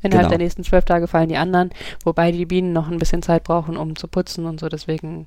[0.05, 0.37] Innerhalb genau.
[0.37, 1.71] der nächsten zwölf Tage fallen die anderen,
[2.05, 4.69] wobei die Bienen noch ein bisschen Zeit brauchen, um zu putzen und so.
[4.69, 5.27] Deswegen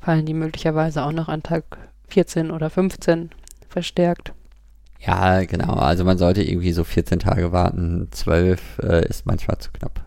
[0.00, 1.64] fallen die möglicherweise auch noch an Tag
[2.08, 3.28] 14 oder 15
[3.68, 4.32] verstärkt.
[5.00, 5.74] Ja, genau.
[5.74, 8.08] Also man sollte irgendwie so 14 Tage warten.
[8.10, 10.00] 12 äh, ist manchmal zu knapp.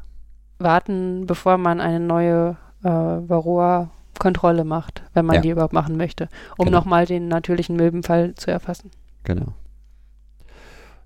[0.58, 5.42] Warten, bevor man eine neue äh, Varroa-Kontrolle macht, wenn man ja.
[5.42, 6.80] die überhaupt machen möchte, um genau.
[6.80, 8.90] nochmal den natürlichen Milbenfall zu erfassen.
[9.24, 9.54] Genau.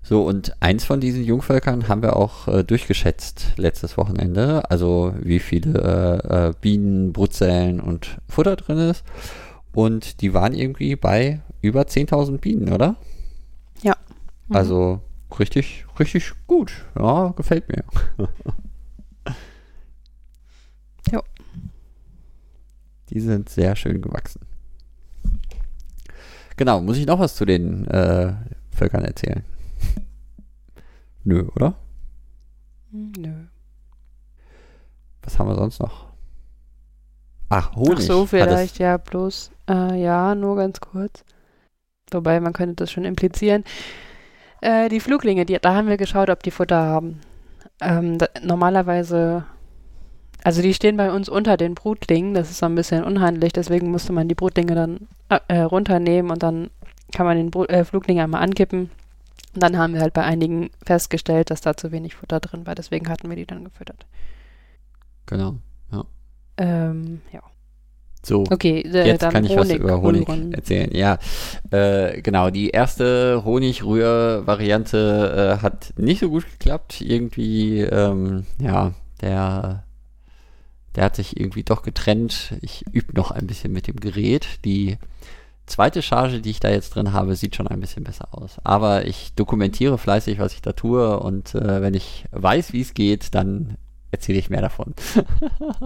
[0.06, 4.70] So, und eins von diesen Jungvölkern haben wir auch äh, durchgeschätzt letztes Wochenende.
[4.70, 9.02] Also wie viele äh, äh, Bienen, Brutzellen und Futter drin ist.
[9.72, 12.96] Und die waren irgendwie bei über 10.000 Bienen, oder?
[13.82, 13.96] Ja.
[14.48, 14.56] Mhm.
[14.56, 15.00] Also
[15.38, 16.84] richtig, richtig gut.
[16.98, 17.84] Ja, gefällt mir.
[21.12, 21.20] Jo.
[23.10, 24.40] Die sind sehr schön gewachsen.
[26.56, 28.32] Genau, muss ich noch was zu den äh,
[28.70, 29.44] Völkern erzählen?
[31.24, 31.74] Nö, oder?
[32.90, 33.32] Hm, Nö.
[35.22, 36.06] Was haben wir sonst noch?
[37.48, 37.98] Ach, Honig.
[37.98, 41.24] Ach so, vielleicht, ja, bloß, äh, ja, nur ganz kurz.
[42.10, 43.64] Wobei, man könnte das schon implizieren.
[44.60, 47.20] Äh, die Fluglinge, die, da haben wir geschaut, ob die Futter haben.
[47.80, 49.44] Ähm, da, normalerweise,
[50.42, 53.90] also die stehen bei uns unter den Brutlingen, das ist so ein bisschen unhandlich, deswegen
[53.90, 56.70] musste man die Brutlinge dann äh, äh, runternehmen und dann
[57.14, 58.90] kann man den Bru äh, Flugling einmal ankippen.
[59.54, 62.74] Und dann haben wir halt bei einigen festgestellt, dass da zu wenig Futter drin war,
[62.74, 64.06] deswegen hatten wir die dann gefüttert.
[65.26, 65.56] Genau.
[66.56, 67.40] Ähm, ja.
[68.24, 70.54] So, Okay, äh, jetzt kann ich was Honig, über Honig Rühren.
[70.54, 70.90] erzählen.
[70.94, 71.18] Ja,
[71.70, 72.48] äh, genau.
[72.50, 77.02] Die erste Honigrühr-Variante äh, hat nicht so gut geklappt.
[77.02, 79.84] Irgendwie, ähm, ja, der,
[80.96, 82.54] der hat sich irgendwie doch getrennt.
[82.62, 84.46] Ich übe noch ein bisschen mit dem Gerät.
[84.64, 84.96] Die
[85.66, 88.56] zweite Charge, die ich da jetzt drin habe, sieht schon ein bisschen besser aus.
[88.64, 91.18] Aber ich dokumentiere fleißig, was ich da tue.
[91.20, 93.76] Und äh, wenn ich weiß, wie es geht, dann
[94.10, 94.94] erzähle ich mehr davon.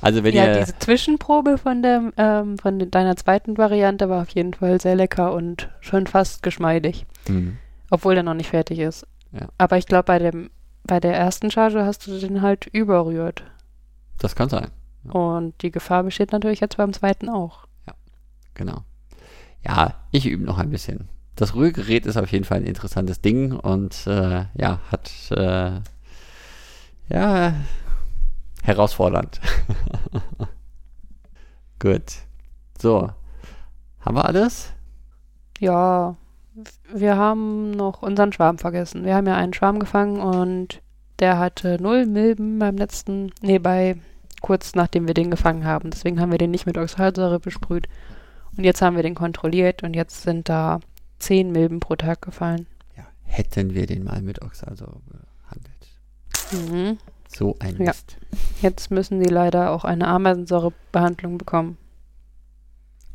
[0.00, 4.22] also wenn ja, ihr diese Zwischenprobe von der, ähm, von de- deiner zweiten Variante war
[4.22, 7.56] auf jeden Fall sehr lecker und schon fast geschmeidig, Hm.
[7.90, 9.06] obwohl der noch nicht fertig ist.
[9.32, 9.48] Ja.
[9.58, 10.50] Aber ich glaube, bei dem,
[10.84, 13.44] bei der ersten Charge hast du den halt überrührt.
[14.18, 14.68] Das kann sein.
[15.10, 17.66] Und die Gefahr besteht natürlich jetzt beim zweiten auch.
[18.54, 18.84] Genau.
[19.64, 21.08] Ja, ich übe noch ein bisschen.
[21.36, 25.80] Das Rührgerät ist auf jeden Fall ein interessantes Ding und äh, ja, hat äh,
[27.08, 27.54] ja
[28.62, 29.40] herausfordernd.
[31.78, 32.12] Gut.
[32.78, 33.10] So.
[34.00, 34.72] Haben wir alles?
[35.58, 36.16] Ja,
[36.92, 39.04] wir haben noch unseren Schwarm vergessen.
[39.04, 40.82] Wir haben ja einen Schwarm gefangen und
[41.18, 43.96] der hatte null Milben beim letzten, nee, bei
[44.40, 45.90] kurz nachdem wir den gefangen haben.
[45.90, 47.88] Deswegen haben wir den nicht mit Oxalsäure besprüht.
[48.56, 50.80] Und jetzt haben wir den kontrolliert und jetzt sind da
[51.18, 52.66] zehn Milben pro Tag gefallen.
[52.96, 53.04] Ja.
[53.24, 55.00] Hätten wir den mal mit Oxalsäure
[55.42, 56.70] behandelt.
[56.70, 56.98] Mhm.
[57.28, 57.86] So ein Ja.
[57.86, 58.18] Mist.
[58.60, 61.78] Jetzt müssen die leider auch eine Ameisensäurebehandlung bekommen.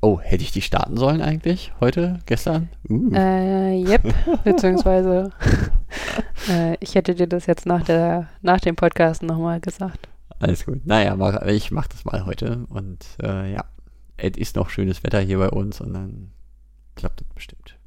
[0.02, 1.73] Oh, hätte ich die starten sollen eigentlich?
[1.80, 2.19] Heute?
[2.28, 2.69] Gestern?
[2.88, 3.12] Uh.
[3.13, 4.04] Äh, yep,
[4.43, 5.32] beziehungsweise
[6.50, 10.08] äh, ich hätte dir das jetzt nach, der, nach dem Podcast nochmal gesagt.
[10.39, 10.86] Alles gut.
[10.86, 12.65] Naja, mach, ich mache das mal heute.
[12.69, 13.65] Und äh, ja,
[14.17, 16.32] es ist noch schönes Wetter hier bei uns und dann
[16.95, 17.77] klappt das bestimmt.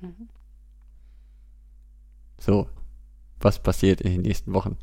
[0.00, 0.28] Mhm.
[2.38, 2.68] So,
[3.40, 4.76] was passiert in den nächsten Wochen?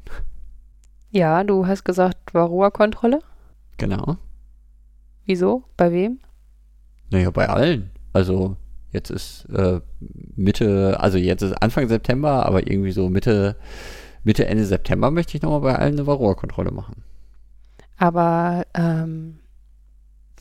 [1.11, 3.19] Ja, du hast gesagt Varroa-Kontrolle.
[3.77, 4.17] Genau.
[5.25, 5.63] Wieso?
[5.77, 6.19] Bei wem?
[7.09, 7.91] Naja, bei allen.
[8.13, 8.57] Also
[8.91, 9.81] jetzt ist äh,
[10.35, 13.55] Mitte, also jetzt ist Anfang September, aber irgendwie so Mitte,
[14.23, 17.03] Mitte, Ende September möchte ich nochmal bei allen eine Varroa-Kontrolle machen.
[17.97, 19.39] Aber ähm,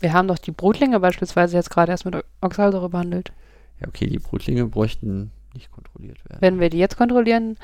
[0.02, 3.32] wir haben doch die Brutlinge beispielsweise jetzt gerade erst mit Oxalsäure behandelt.
[3.80, 6.40] Ja, okay, die Brutlinge bräuchten nicht kontrolliert werden.
[6.40, 7.56] Wenn wir die jetzt kontrollieren,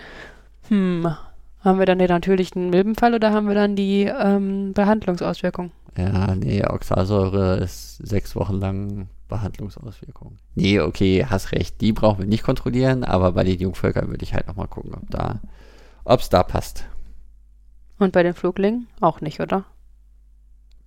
[0.68, 1.14] hm,
[1.60, 5.72] haben wir dann den natürlichen Milbenfall oder haben wir dann die ähm, Behandlungsauswirkung?
[5.96, 10.38] Ja, nee, Oxalsäure ist sechs Wochen lang Behandlungsauswirkung.
[10.54, 11.80] Nee, okay, hast recht.
[11.80, 15.10] Die brauchen wir nicht kontrollieren, aber bei den Jungvölkern würde ich halt nochmal gucken, ob
[15.10, 15.40] da,
[16.04, 16.84] ob's da passt.
[17.98, 19.64] Und bei den Fluglingen auch nicht, oder?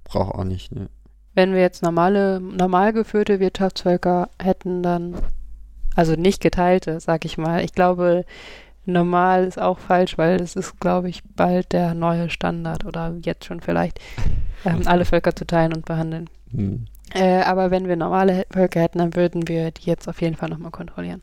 [0.06, 0.90] Braucht auch nicht, ne?
[1.34, 5.16] Wenn wir jetzt normale, normal geführte Wirtschaftsvölker hätten, dann,
[5.96, 7.64] also nicht geteilte, sag ich mal.
[7.64, 8.26] Ich glaube,
[8.86, 13.46] normal ist auch falsch, weil das ist, glaube ich, bald der neue Standard oder jetzt
[13.46, 14.00] schon vielleicht,
[14.66, 16.30] ähm, alle Völker zu teilen und behandeln.
[16.52, 16.86] Hm.
[17.14, 20.50] Äh, aber wenn wir normale Völker hätten, dann würden wir die jetzt auf jeden Fall
[20.50, 21.22] nochmal kontrollieren.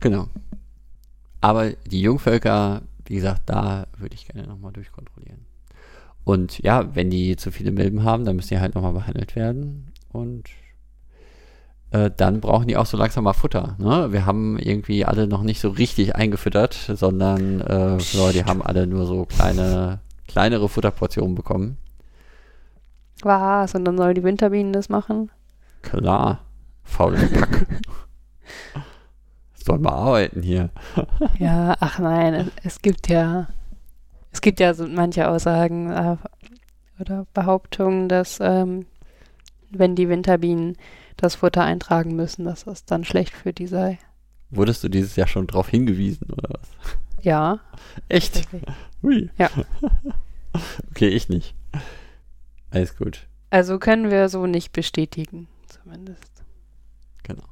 [0.00, 0.26] Genau.
[1.40, 5.44] Aber die Jungvölker, wie gesagt, da würde ich gerne nochmal durchkontrollieren.
[6.24, 9.92] Und ja, wenn die zu viele Milben haben, dann müssen die halt nochmal behandelt werden.
[10.12, 10.44] Und
[11.90, 13.76] äh, dann brauchen die auch so langsam mal Futter.
[13.78, 14.12] Ne?
[14.12, 18.86] Wir haben irgendwie alle noch nicht so richtig eingefüttert, sondern äh, so, die haben alle
[18.86, 21.76] nur so kleine, kleinere Futterportionen bekommen.
[23.22, 23.74] Was?
[23.74, 25.30] Und dann sollen die Winterbienen das machen?
[25.82, 26.40] Klar,
[26.82, 27.66] faule Pack.
[29.64, 30.70] Sollen wir arbeiten hier.
[31.38, 33.46] Ja, ach nein, es gibt ja,
[34.32, 36.16] es gibt ja so manche Aussagen äh,
[36.98, 38.86] oder Behauptungen, dass ähm,
[39.70, 40.76] wenn die Winterbienen
[41.16, 43.98] das Futter eintragen müssen, dass das dann schlecht für die sei.
[44.50, 46.68] Wurdest du dieses Jahr schon drauf hingewiesen, oder was?
[47.22, 47.60] Ja,
[48.08, 48.48] Echt?
[49.02, 49.30] Hui.
[49.38, 49.50] Ja.
[50.90, 51.54] okay, ich nicht.
[52.70, 53.26] Alles gut.
[53.50, 56.44] Also können wir so nicht bestätigen, zumindest.
[57.22, 57.44] Genau.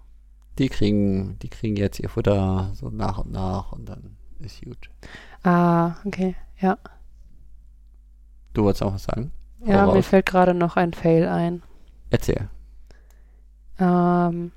[0.59, 4.91] Die kriegen, die kriegen jetzt ihr Futter so nach und nach und dann ist gut.
[5.43, 6.79] Ah, okay, ja.
[8.53, 9.33] Du wolltest auch was sagen?
[9.65, 11.63] Ja, Hau mir fällt gerade noch ein Fail ein.
[12.11, 12.49] Erzähl.
[13.79, 14.53] Ähm,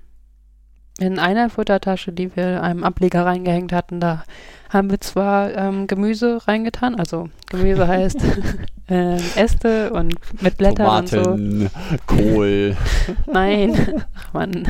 [1.00, 4.24] in einer Futtertasche, die wir einem Ableger reingehängt hatten, da
[4.70, 8.20] haben wir zwar ähm, Gemüse reingetan, also Gemüse heißt
[8.90, 11.24] ähm, Äste und mit Blättern und so.
[11.24, 11.70] Tomaten,
[12.08, 12.76] Kohl.
[13.32, 14.68] Nein, ach Mann.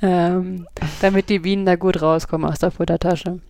[0.00, 0.66] ähm,
[1.00, 3.40] damit die Bienen da gut rauskommen aus der Futtertasche.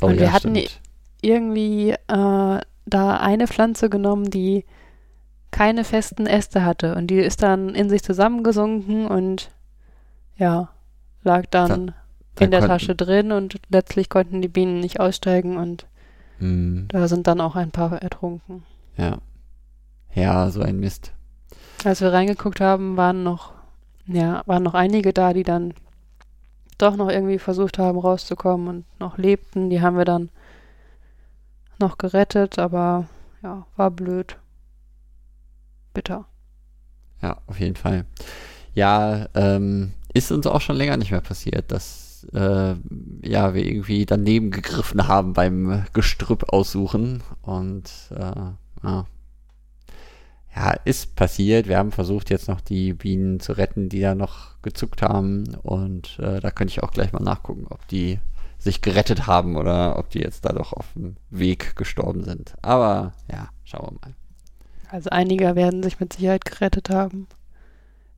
[0.00, 0.80] Oh, Und wir ja, hatten stimmt.
[1.20, 4.64] Irgendwie äh, da eine Pflanze genommen, die
[5.50, 9.50] keine festen Äste hatte und die ist dann in sich zusammengesunken und
[10.36, 10.68] ja,
[11.24, 11.94] lag dann Dann in
[12.36, 15.86] konnten- der Tasche drin und letztlich konnten die Bienen nicht aussteigen und
[16.38, 18.62] Hm, da sind dann auch ein paar ertrunken.
[18.96, 19.18] ja.
[20.14, 21.12] Ja, so ein Mist.
[21.84, 23.52] Als wir reingeguckt haben, waren noch,
[24.06, 25.74] ja, waren noch einige da, die dann
[26.78, 29.70] doch noch irgendwie versucht haben rauszukommen und noch lebten.
[29.70, 30.30] Die haben wir dann
[31.78, 33.08] noch gerettet, aber
[33.42, 34.36] ja, war blöd.
[35.92, 36.26] Bitter.
[37.20, 38.04] Ja, auf jeden Fall.
[38.74, 42.74] Ja, ähm, ist uns auch schon länger nicht mehr passiert, dass äh,
[43.22, 47.22] ja, wir irgendwie daneben gegriffen haben beim Gestrüpp aussuchen.
[47.42, 49.06] Und äh, ja.
[50.54, 51.68] Ja, ist passiert.
[51.68, 55.54] Wir haben versucht, jetzt noch die Bienen zu retten, die da noch gezuckt haben.
[55.62, 58.18] Und äh, da könnte ich auch gleich mal nachgucken, ob die
[58.58, 62.54] sich gerettet haben oder ob die jetzt da doch auf dem Weg gestorben sind.
[62.62, 64.14] Aber ja, schauen wir mal.
[64.90, 67.28] Also einige werden sich mit Sicherheit gerettet haben.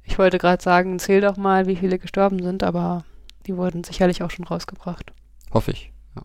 [0.02, 3.04] Ich wollte gerade sagen, zähl doch mal, wie viele gestorben sind, aber
[3.46, 5.12] die wurden sicherlich auch schon rausgebracht.
[5.52, 5.92] Hoffe ich.
[6.16, 6.22] Ja.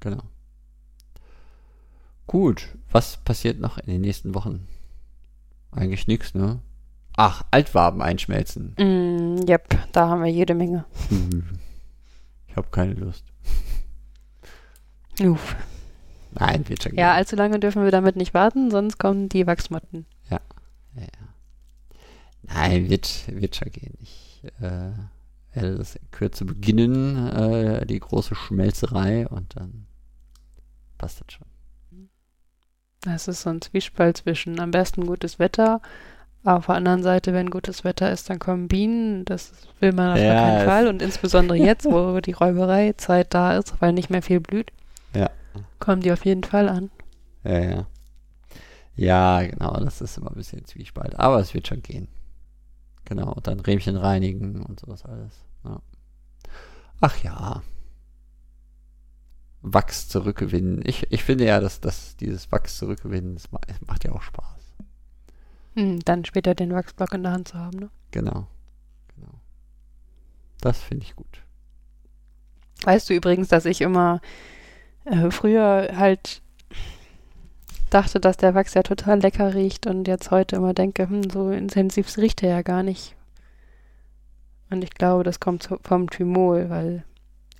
[0.00, 0.22] Genau.
[2.26, 4.66] Gut, was passiert noch in den nächsten Wochen?
[5.74, 6.60] Eigentlich nichts, ne?
[7.16, 8.74] Ach, Altwaben einschmelzen.
[8.78, 10.84] Mm, yep, da haben wir jede Menge.
[12.48, 13.24] Ich habe keine Lust.
[15.20, 15.56] Uff.
[16.38, 17.16] Nein, wird schon Ja, gehen.
[17.18, 20.06] allzu lange dürfen wir damit nicht warten, sonst kommen die Wachsmotten.
[20.30, 20.38] Ja,
[20.94, 21.06] ja.
[22.42, 23.94] Nein, wird, wird schon gehen.
[24.00, 24.92] Ich äh,
[25.52, 29.86] werde das in Kürze beginnen, äh, die große Schmelzerei und dann
[30.96, 31.46] passt das schon.
[33.04, 35.80] Das ist so ein Zwiespalt zwischen am besten gutes Wetter,
[36.42, 39.24] auf der anderen Seite, wenn gutes Wetter ist, dann kommen Bienen.
[39.24, 40.88] Das will man auf Ja, keinen es- Fall.
[40.88, 44.70] Und insbesondere jetzt, wo die Räubereizeit da ist, weil nicht mehr viel blüht,
[45.14, 45.30] Ja.
[45.78, 46.90] kommen die auf jeden Fall an.
[47.44, 47.86] Ja, ja.
[48.96, 51.18] Ja, genau, das ist immer ein bisschen Zwiespalt.
[51.18, 52.08] Aber es wird schon gehen.
[53.06, 55.32] Genau, und dann Rähmchen reinigen und sowas alles.
[55.64, 55.80] Ja.
[57.00, 57.62] Ach ja.
[59.64, 60.82] Wachs zurückgewinnen.
[60.84, 64.44] Ich, ich finde ja, dass, dass dieses Wachs zurückgewinnen, das macht ja auch Spaß.
[65.74, 67.78] Hm, dann später den Wachsblock in der Hand zu haben.
[67.78, 67.90] Ne?
[68.10, 68.46] Genau.
[69.16, 69.32] genau.
[70.60, 71.42] Das finde ich gut.
[72.82, 74.20] Weißt du übrigens, dass ich immer
[75.06, 76.42] äh, früher halt
[77.88, 81.50] dachte, dass der Wachs ja total lecker riecht und jetzt heute immer denke, hm, so
[81.50, 83.16] intensiv riecht er ja gar nicht.
[84.68, 87.04] Und ich glaube, das kommt vom Thymol, weil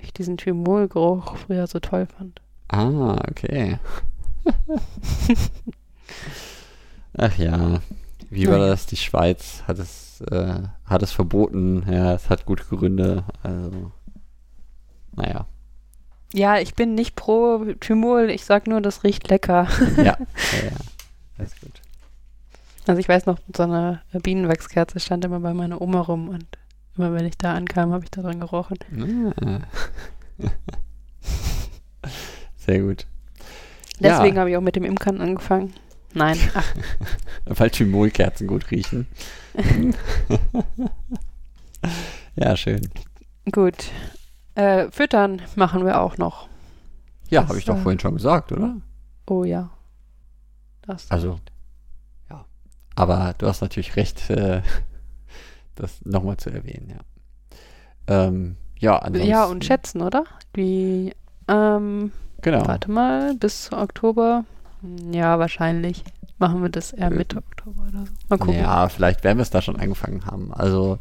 [0.05, 2.41] ich diesen Thymolgeruch früher so toll fand.
[2.69, 3.79] Ah, okay.
[7.17, 7.81] Ach ja.
[8.31, 8.87] Wie war das?
[8.87, 11.85] Die Schweiz hat es, äh, hat es verboten.
[11.91, 13.25] Ja, es hat gute Gründe.
[13.43, 13.93] Also,
[15.13, 15.47] naja.
[16.33, 19.69] Ja, ich bin nicht pro Thymol, ich sag nur, das riecht lecker.
[19.97, 20.77] Ja, ja, ja.
[21.39, 21.81] Alles gut.
[22.87, 26.47] Also ich weiß noch, so eine Bienenwachskerze stand immer bei meiner Oma rum und
[26.97, 28.79] immer wenn ich da ankam, habe ich da dran gerochen.
[29.45, 29.61] Ah.
[32.57, 33.07] Sehr gut.
[34.01, 35.75] Deswegen ja, habe ich auch mit dem Imkern angefangen.
[36.15, 36.75] Nein, ach,
[37.47, 39.09] weil Thymolkerzen gut riechen.
[42.37, 42.89] ja, schön.
[43.51, 43.91] gut.
[44.55, 46.49] Äh, füttern machen wir auch noch.
[47.29, 48.77] Ja, habe ich doch äh, vorhin schon gesagt, oder?
[49.27, 49.71] Oh ja.
[50.83, 51.41] Das Also,
[52.31, 52.45] ja.
[52.95, 54.63] Aber du hast natürlich recht, äh,
[55.75, 57.01] das nochmal zu erwähnen, ja.
[58.07, 59.31] Ähm, ja, ansonsten.
[59.31, 60.25] ja, und schätzen, oder?
[60.53, 61.15] Wie,
[61.49, 62.67] ähm, Genau.
[62.67, 64.45] warte mal, bis Oktober.
[65.11, 66.05] Ja, wahrscheinlich
[66.39, 68.13] machen wir das eher Mitte Oktober oder so.
[68.29, 68.61] Mal gucken.
[68.61, 70.53] Ja, vielleicht werden wir es da schon angefangen haben.
[70.53, 70.99] Also,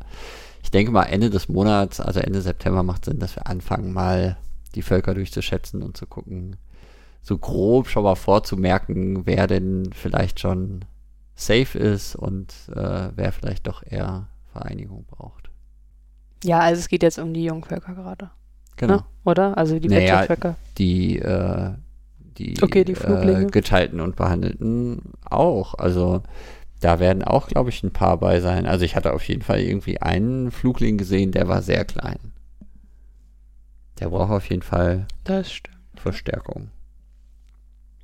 [0.61, 4.37] ich denke mal, Ende des Monats, also Ende September macht Sinn, dass wir anfangen, mal
[4.75, 6.55] die Völker durchzuschätzen und zu gucken,
[7.21, 10.85] so grob schon mal vorzumerken, wer denn vielleicht schon
[11.35, 15.49] safe ist und äh, wer vielleicht doch eher Vereinigung braucht.
[16.43, 18.31] Ja, also es geht jetzt um die Jungvölker gerade.
[18.77, 18.95] Genau.
[18.95, 19.03] Ne?
[19.25, 19.57] Oder?
[19.57, 20.55] Also die Naja, Wirtschaftsvölker.
[20.77, 21.71] Die, äh,
[22.37, 22.93] die, Okay, die.
[22.93, 25.75] Äh, geteilten und behandelten auch.
[25.75, 26.21] Also
[26.79, 28.65] da werden auch, glaube ich, ein paar bei sein.
[28.65, 32.19] Also ich hatte auf jeden Fall irgendwie einen Flugling gesehen, der war sehr klein.
[33.99, 35.07] Der braucht auf jeden Fall.
[35.95, 36.69] Verstärkung.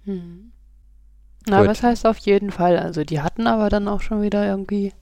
[0.06, 0.52] Hm.
[1.48, 1.70] Na, Gut.
[1.70, 2.78] was heißt auf jeden Fall?
[2.78, 4.94] Also die hatten aber dann auch schon wieder irgendwie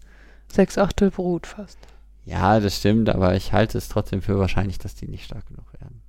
[0.51, 1.77] sechs Achtel Brut fast.
[2.25, 5.65] Ja, das stimmt, aber ich halte es trotzdem für wahrscheinlich, dass die nicht stark genug
[5.79, 6.01] werden.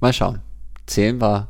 [0.00, 0.40] Mal schauen.
[0.86, 1.48] Zählen wir.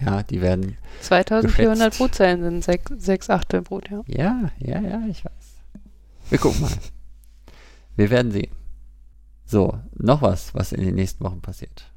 [0.00, 0.76] Ja, die werden.
[1.00, 1.98] 2400 Geschätzt.
[1.98, 4.02] Brutzellen sind sechs, sechs Achtel Brut, ja.
[4.06, 5.32] Ja, ja, ja, ich weiß.
[6.30, 6.70] Wir gucken mal.
[7.96, 8.52] Wir werden sehen.
[9.44, 11.90] So, noch was, was in den nächsten Wochen passiert.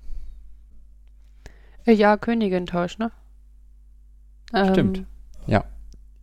[1.86, 3.12] Äh, ja, Königin-Tausch, ne?
[4.54, 5.06] Ähm, Stimmt.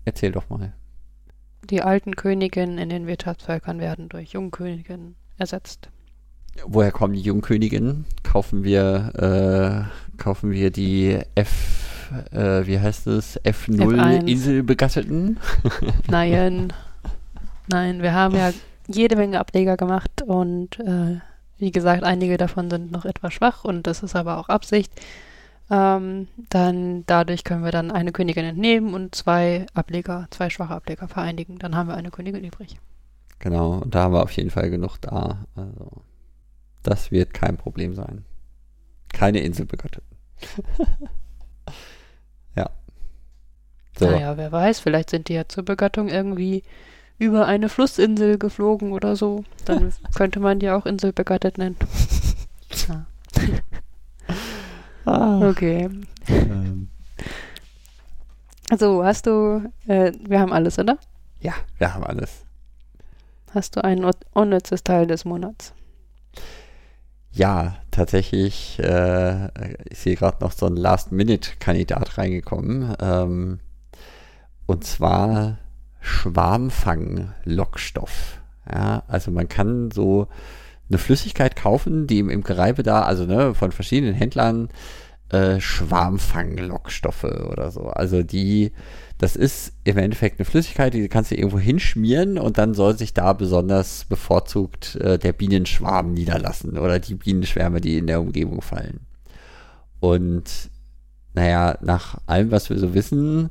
[0.07, 0.73] Erzähl doch mal.
[1.71, 5.89] Die alten Königinnen in den Wirtschaftsvölkern werden durch Jungköniginnen ersetzt.
[6.65, 8.07] Woher kommen die Jungköniginnen?
[8.23, 13.41] Kaufen wir, äh, kaufen wir die F, äh, wie heißt es?
[13.43, 14.27] F0 F1.
[14.27, 15.39] Inselbegatteten?
[16.09, 16.73] Nein,
[17.67, 18.53] nein, wir haben ja
[18.87, 21.19] jede Menge Ableger gemacht und äh,
[21.59, 24.93] wie gesagt, einige davon sind noch etwas schwach und das ist aber auch Absicht.
[25.69, 31.09] Ähm, dann dadurch können wir dann eine Königin entnehmen und zwei Ableger, zwei schwache Ableger
[31.09, 31.59] vereinigen.
[31.59, 32.79] Dann haben wir eine Königin übrig.
[33.39, 35.45] Genau, und da haben wir auf jeden Fall genug da.
[35.55, 35.91] Also,
[36.83, 38.25] das wird kein Problem sein.
[39.13, 40.17] Keine Inselbegatteten.
[42.57, 42.71] ja.
[43.99, 44.07] So.
[44.07, 46.63] Naja, wer weiß, vielleicht sind die ja zur Begattung irgendwie
[47.19, 49.45] über eine Flussinsel geflogen oder so.
[49.65, 51.77] Dann könnte man die auch Inselbegattet nennen.
[52.89, 53.07] Ja.
[55.07, 55.89] Ah, Okay.
[56.29, 56.89] ähm,
[58.71, 60.99] Also, hast du, äh, wir haben alles, oder?
[61.41, 62.45] ja, wir haben alles.
[63.55, 65.73] Hast du ein un- unnützes Teil des Monats?
[67.33, 69.49] Ja, tatsächlich äh,
[69.85, 72.95] ist hier gerade noch so ein Last-Minute-Kandidat reingekommen.
[73.01, 73.61] Ähm,
[74.67, 75.59] und zwar
[76.01, 78.41] Schwarmfang-Lockstoff.
[78.73, 80.27] Ja, also man kann so
[80.89, 84.69] eine Flüssigkeit kaufen, die im Imkereibedarf, also ne, von verschiedenen Händlern
[85.31, 87.89] äh, Schwarmfang-Lockstoffe oder so.
[87.89, 88.73] Also die,
[89.19, 93.13] das ist im Endeffekt eine Flüssigkeit, die kannst du irgendwo hinschmieren und dann soll sich
[93.13, 99.01] da besonders bevorzugt äh, der Bienenschwarm niederlassen oder die Bienenschwärme, die in der Umgebung fallen.
[99.99, 100.71] Und
[101.35, 103.51] naja, nach allem, was wir so wissen,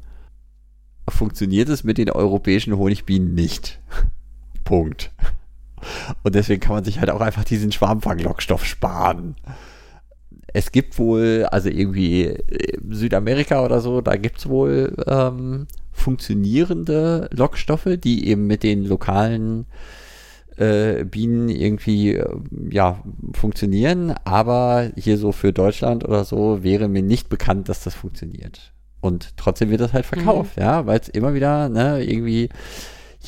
[1.10, 3.80] funktioniert es mit den europäischen Honigbienen nicht.
[4.64, 5.12] Punkt.
[6.24, 9.36] Und deswegen kann man sich halt auch einfach diesen Schwarmfanglockstoff sparen.
[10.54, 17.30] Es gibt wohl, also irgendwie in Südamerika oder so, da gibt es wohl ähm, funktionierende
[17.34, 19.66] Lockstoffe, die eben mit den lokalen
[20.58, 22.26] äh, Bienen irgendwie äh,
[22.70, 23.02] ja,
[23.34, 24.14] funktionieren.
[24.24, 28.72] Aber hier so für Deutschland oder so wäre mir nicht bekannt, dass das funktioniert.
[29.02, 32.50] Und trotzdem wird das halt verkauft, ja, weil es immer wieder, ne, irgendwie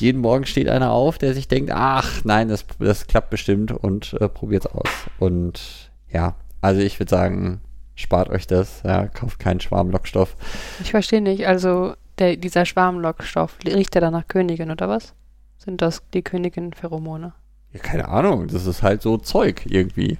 [0.00, 4.14] jeden Morgen steht einer auf, der sich denkt, ach nein, das, das klappt bestimmt und
[4.20, 4.88] äh, probiert es aus.
[5.18, 7.60] Und ja, also ich würde sagen,
[7.94, 10.36] spart euch das, ja, kauft keinen Schwarmlockstoff.
[10.82, 15.14] Ich verstehe nicht, also der, dieser Schwarmlockstoff, riecht der dann nach Königin oder was?
[15.58, 17.32] Sind das die Königin-Pheromone?
[17.72, 20.18] Ja, keine Ahnung, das ist halt so Zeug irgendwie.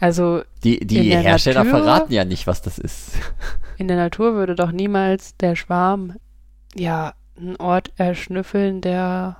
[0.00, 1.80] Also Die, die Hersteller Natur?
[1.84, 3.12] verraten ja nicht, was das ist.
[3.76, 6.14] in der Natur würde doch niemals der Schwarm,
[6.74, 9.36] ja, einen Ort erschnüffeln, der,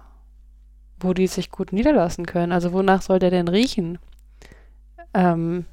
[0.98, 2.53] wo die sich gut niederlassen können.
[2.53, 3.98] Also wonach soll der denn riechen?
[5.14, 5.66] Ähm,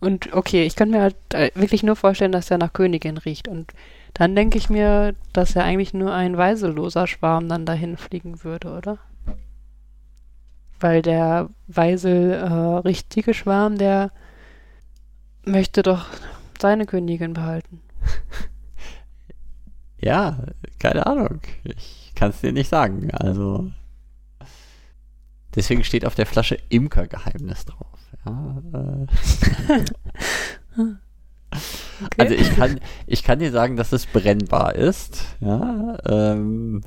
[0.00, 3.48] und okay, ich könnte mir halt äh, wirklich nur vorstellen, dass der nach Königin riecht.
[3.48, 3.72] Und
[4.14, 8.72] dann denke ich mir, dass ja eigentlich nur ein weiseloser Schwarm dann dahin fliegen würde,
[8.72, 8.98] oder?
[10.78, 14.10] Weil der weisel äh, richtige Schwarm, der
[15.44, 16.06] möchte doch
[16.58, 17.82] seine Königin behalten.
[20.00, 20.44] Ja,
[20.78, 21.40] keine Ahnung.
[21.64, 23.10] Ich kann es dir nicht sagen.
[23.12, 23.70] Also.
[25.54, 27.98] Deswegen steht auf der Flasche Imkergeheimnis drauf.
[28.24, 28.62] Ja,
[29.68, 29.84] äh,
[32.02, 32.14] Okay.
[32.16, 35.24] Also ich kann, ich kann dir sagen, dass es brennbar ist.
[35.40, 36.82] Ja, ähm,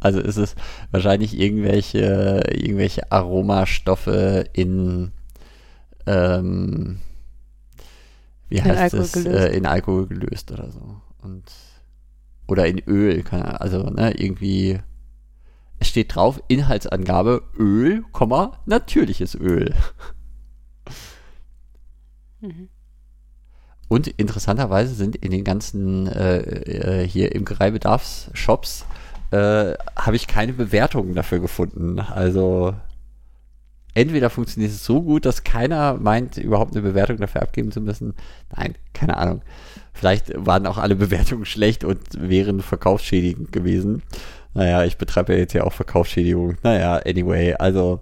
[0.00, 0.56] also ist es
[0.90, 5.12] wahrscheinlich irgendwelche, irgendwelche Aromastoffe in,
[6.06, 6.98] ähm,
[8.48, 9.38] wie In heißt Alkohol es, gelöst.
[9.38, 11.00] äh, in Alkohol gelöst oder so.
[11.22, 11.44] Und,
[12.46, 14.80] oder in Öl, also ne, irgendwie,
[15.78, 19.74] es steht drauf, Inhaltsangabe Öl, Komma, natürliches Öl.
[22.40, 22.68] Mhm.
[23.88, 28.86] Und interessanterweise sind in den ganzen äh, äh, hier im Gereibedarfs-Shops
[29.30, 32.00] äh, habe ich keine Bewertungen dafür gefunden.
[32.00, 32.74] Also
[33.94, 38.14] entweder funktioniert es so gut, dass keiner meint, überhaupt eine Bewertung dafür abgeben zu müssen.
[38.56, 39.42] Nein, keine Ahnung.
[39.94, 44.02] Vielleicht waren auch alle Bewertungen schlecht und wären verkaufsschädigend gewesen.
[44.52, 46.56] Naja, ich betreibe ja jetzt ja auch Verkaufsschädigung.
[46.62, 48.00] Naja, anyway, also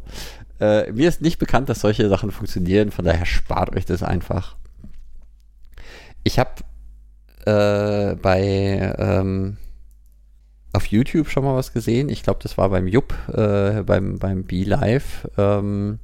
[0.58, 4.56] äh, mir ist nicht bekannt, dass solche Sachen funktionieren, von daher spart euch das einfach.
[6.24, 6.50] Ich habe
[7.44, 9.56] äh, bei ähm,
[10.72, 12.08] auf YouTube schon mal was gesehen.
[12.08, 15.28] Ich glaube, das war beim Jupp, äh, beim, beim Be-Live.
[15.36, 15.98] Ähm,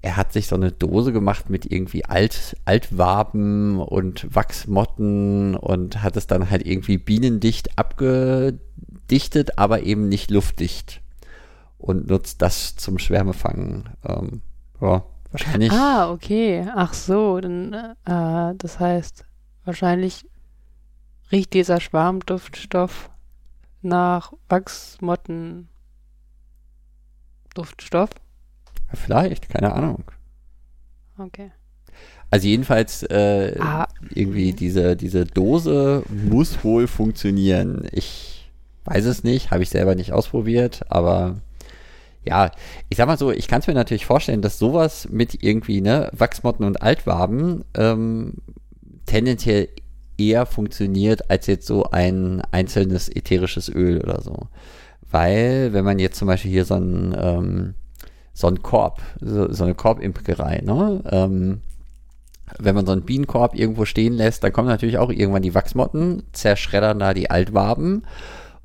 [0.00, 6.16] er hat sich so eine Dose gemacht mit irgendwie Alt, Altwaben und Wachsmotten und hat
[6.16, 11.00] es dann halt irgendwie bienendicht abgedichtet, aber eben nicht luftdicht.
[11.78, 13.88] Und nutzt das zum Schwärmefangen.
[14.04, 14.42] Ähm,
[14.80, 15.72] ja, wahrscheinlich.
[15.72, 16.68] Ah, okay.
[16.74, 19.24] Ach so, dann, äh, das heißt,
[19.64, 20.26] wahrscheinlich
[21.30, 23.10] riecht dieser Schwarmduftstoff
[23.82, 25.68] nach Wachsmotten
[27.54, 28.10] Duftstoff.
[28.94, 30.04] Vielleicht, keine Ahnung.
[31.18, 31.50] Okay.
[32.30, 33.88] Also jedenfalls äh, Ah.
[34.14, 37.86] irgendwie diese, diese Dose muss wohl funktionieren.
[37.92, 38.50] Ich
[38.84, 41.36] weiß es nicht, habe ich selber nicht ausprobiert, aber
[42.24, 42.50] ja,
[42.90, 46.10] ich sag mal so, ich kann es mir natürlich vorstellen, dass sowas mit irgendwie, ne,
[46.12, 48.34] Wachsmotten und Altwaben ähm,
[49.06, 49.68] tendenziell
[50.18, 54.48] eher funktioniert als jetzt so ein einzelnes ätherisches Öl oder so.
[55.10, 57.74] Weil, wenn man jetzt zum Beispiel hier so ein ähm,
[58.38, 61.02] so ein Korb, so, so eine Korbimkerei, ne?
[61.10, 61.60] Ähm,
[62.60, 66.22] wenn man so einen Bienenkorb irgendwo stehen lässt, dann kommen natürlich auch irgendwann die Wachsmotten,
[66.32, 68.06] zerschreddern da die Altwaben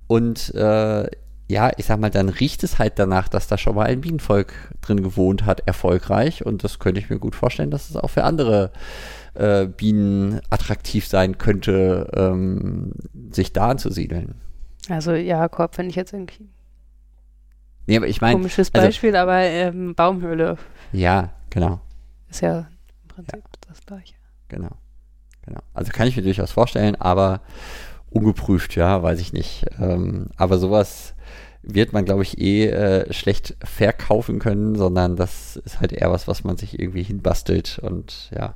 [0.05, 1.07] und äh,
[1.47, 4.53] ja, ich sag mal, dann riecht es halt danach, dass da schon mal ein Bienenvolk
[4.81, 8.25] drin gewohnt hat, erfolgreich und das könnte ich mir gut vorstellen, dass es auch für
[8.25, 8.71] andere
[9.33, 12.91] äh, Bienen attraktiv sein könnte, ähm,
[13.31, 14.35] sich da anzusiedeln.
[14.87, 16.52] Also ja, Korb finde ich jetzt irgendwie
[17.85, 20.57] Nee, aber ich meine, komisches also- Beispiel, aber ähm, Baumhöhle
[20.91, 21.81] ja, genau.
[22.29, 22.67] ist ja
[23.01, 24.15] im Prinzip das gleiche.
[24.47, 24.77] Genau.
[25.45, 25.59] Genau.
[25.73, 27.41] Also kann ich mir durchaus vorstellen, aber
[28.09, 29.65] ungeprüft, ja, weiß ich nicht.
[29.79, 31.15] Ähm, aber sowas
[31.63, 36.27] wird man, glaube ich, eh äh, schlecht verkaufen können, sondern das ist halt eher was,
[36.27, 38.55] was man sich irgendwie hinbastelt und ja.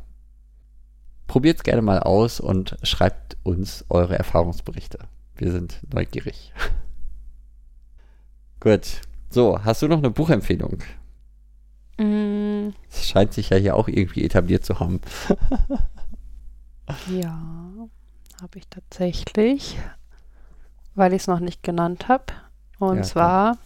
[1.25, 4.99] Probiert es gerne mal aus und schreibt uns eure Erfahrungsberichte.
[5.35, 6.53] Wir sind neugierig.
[8.61, 9.01] Gut.
[9.29, 10.79] So, hast du noch eine Buchempfehlung?
[11.97, 15.01] Mm, Es scheint sich ja hier auch irgendwie etabliert zu haben.
[17.09, 17.39] ja,
[18.41, 19.77] habe ich tatsächlich,
[20.95, 22.25] weil ich es noch nicht genannt habe.
[22.79, 23.57] Und Ja, zwar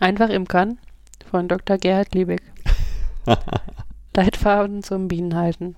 [0.00, 0.78] Einfach Imkern
[1.30, 1.78] von Dr.
[1.78, 2.42] Gerhard Liebig.
[4.14, 5.76] Leitfaden zum Bienenhalten.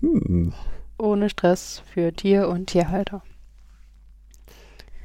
[0.00, 0.54] Hm.
[0.98, 3.22] Ohne Stress für Tier- und Tierhalter.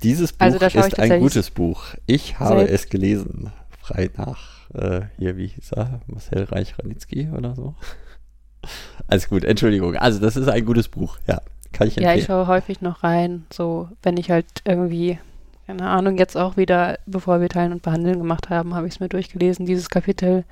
[0.03, 1.83] Dieses Buch Also schaue ich ist ein gutes Buch.
[2.05, 3.51] Ich habe seit- es gelesen.
[3.81, 6.01] Frei nach, äh, hier, wie hieß er?
[6.07, 7.75] Marcel Reich-Ranitzky oder so.
[9.07, 9.95] Alles gut, Entschuldigung.
[9.95, 11.17] Also, das ist ein gutes Buch.
[11.27, 11.41] Ja,
[11.71, 12.19] kann ich Ja, empfehlen.
[12.19, 15.17] ich schaue häufig noch rein, so wenn ich halt irgendwie,
[15.65, 18.99] keine Ahnung, jetzt auch wieder, bevor wir Teilen und Behandeln gemacht haben, habe ich es
[18.99, 20.43] mir durchgelesen, dieses Kapitel.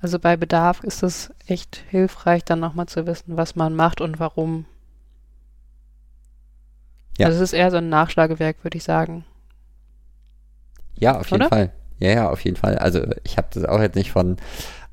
[0.00, 4.20] Also bei Bedarf ist es echt hilfreich, dann nochmal zu wissen, was man macht und
[4.20, 4.66] warum.
[7.18, 7.26] Ja.
[7.26, 9.24] Also es ist eher so ein Nachschlagewerk, würde ich sagen.
[10.98, 11.48] ja, auf jeden oder?
[11.48, 11.72] Fall.
[12.00, 12.76] Ja, ja, auf jeden Fall.
[12.76, 14.36] Also, ich habe das auch jetzt nicht von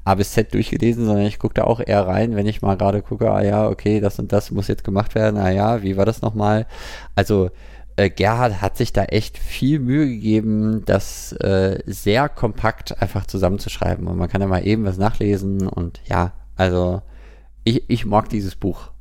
[0.04, 3.02] A bis Z durchgelesen, sondern ich gucke da auch eher rein, wenn ich mal gerade
[3.02, 5.40] gucke, ah ja, okay, das und das muss jetzt gemacht werden.
[5.40, 6.68] Ah ja, wie war das nochmal?
[7.16, 7.50] Also,
[7.98, 14.08] äh, Gerhard hat sich da echt viel Mühe gegeben, das äh, sehr kompakt einfach zusammenzuschreiben.
[14.08, 17.02] Und man kann da mal eben was nachlesen und ja, also
[17.64, 18.92] ich, ich mag dieses Buch.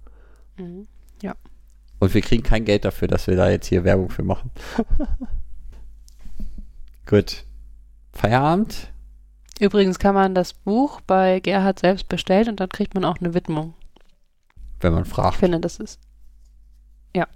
[0.57, 0.87] Mhm.
[2.01, 4.51] Und wir kriegen kein Geld dafür, dass wir da jetzt hier Werbung für machen.
[7.07, 7.44] Gut.
[8.12, 8.88] Feierabend?
[9.61, 13.34] Übrigens kann man das Buch bei Gerhard selbst bestellen und dann kriegt man auch eine
[13.34, 13.74] Widmung.
[14.80, 15.36] Wenn man Ich fragt.
[15.36, 16.01] finde, das ist.
[17.14, 17.26] Ja.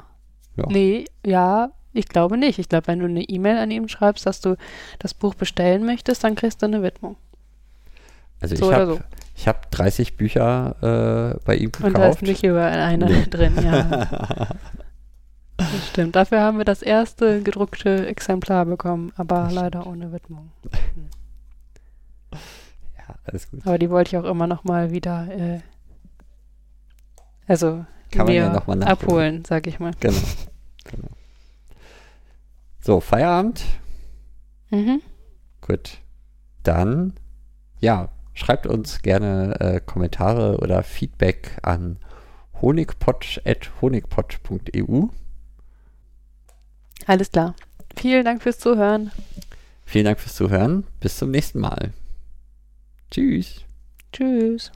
[0.56, 0.64] Ja.
[0.68, 2.58] Nee, ja, ich glaube nicht.
[2.58, 4.56] Ich glaube, wenn du eine E-Mail an ihn schreibst, dass du
[4.98, 7.16] das Buch bestellen möchtest, dann kriegst du eine Widmung.
[8.44, 9.00] Also So ich habe so.
[9.36, 12.22] ich hab 30 Bücher äh, bei ihm Und da ist gekauft.
[12.22, 13.26] nicht über eine Nee.
[13.30, 14.48] drin, ja.
[15.56, 16.16] Das stimmt.
[16.16, 20.50] Dafür haben wir das erste gedruckte Exemplar bekommen, aber leider ohne Widmung.
[22.32, 23.60] ja, alles gut.
[23.64, 25.60] Aber die wollte ich auch immer noch mal wieder, äh,
[27.46, 29.92] also Kann man ja mir noch mal abholen, sag ich mal.
[30.00, 30.18] Genau.
[30.90, 31.08] genau.
[32.80, 33.62] So, Feierabend?
[34.70, 35.00] Mhm.
[35.60, 35.98] Gut.
[36.64, 37.14] Dann,
[37.80, 41.98] ja, schreibt uns gerne äh, Kommentare oder Feedback an
[42.60, 45.06] honigpott.honigpott.eu.
[47.06, 47.54] Alles klar.
[47.96, 49.12] Vielen Dank fürs Zuhören.
[49.84, 50.84] Vielen Dank fürs Zuhören.
[51.00, 51.92] Bis zum nächsten Mal.
[53.10, 53.64] Tschüss.
[54.12, 54.72] Tschüss.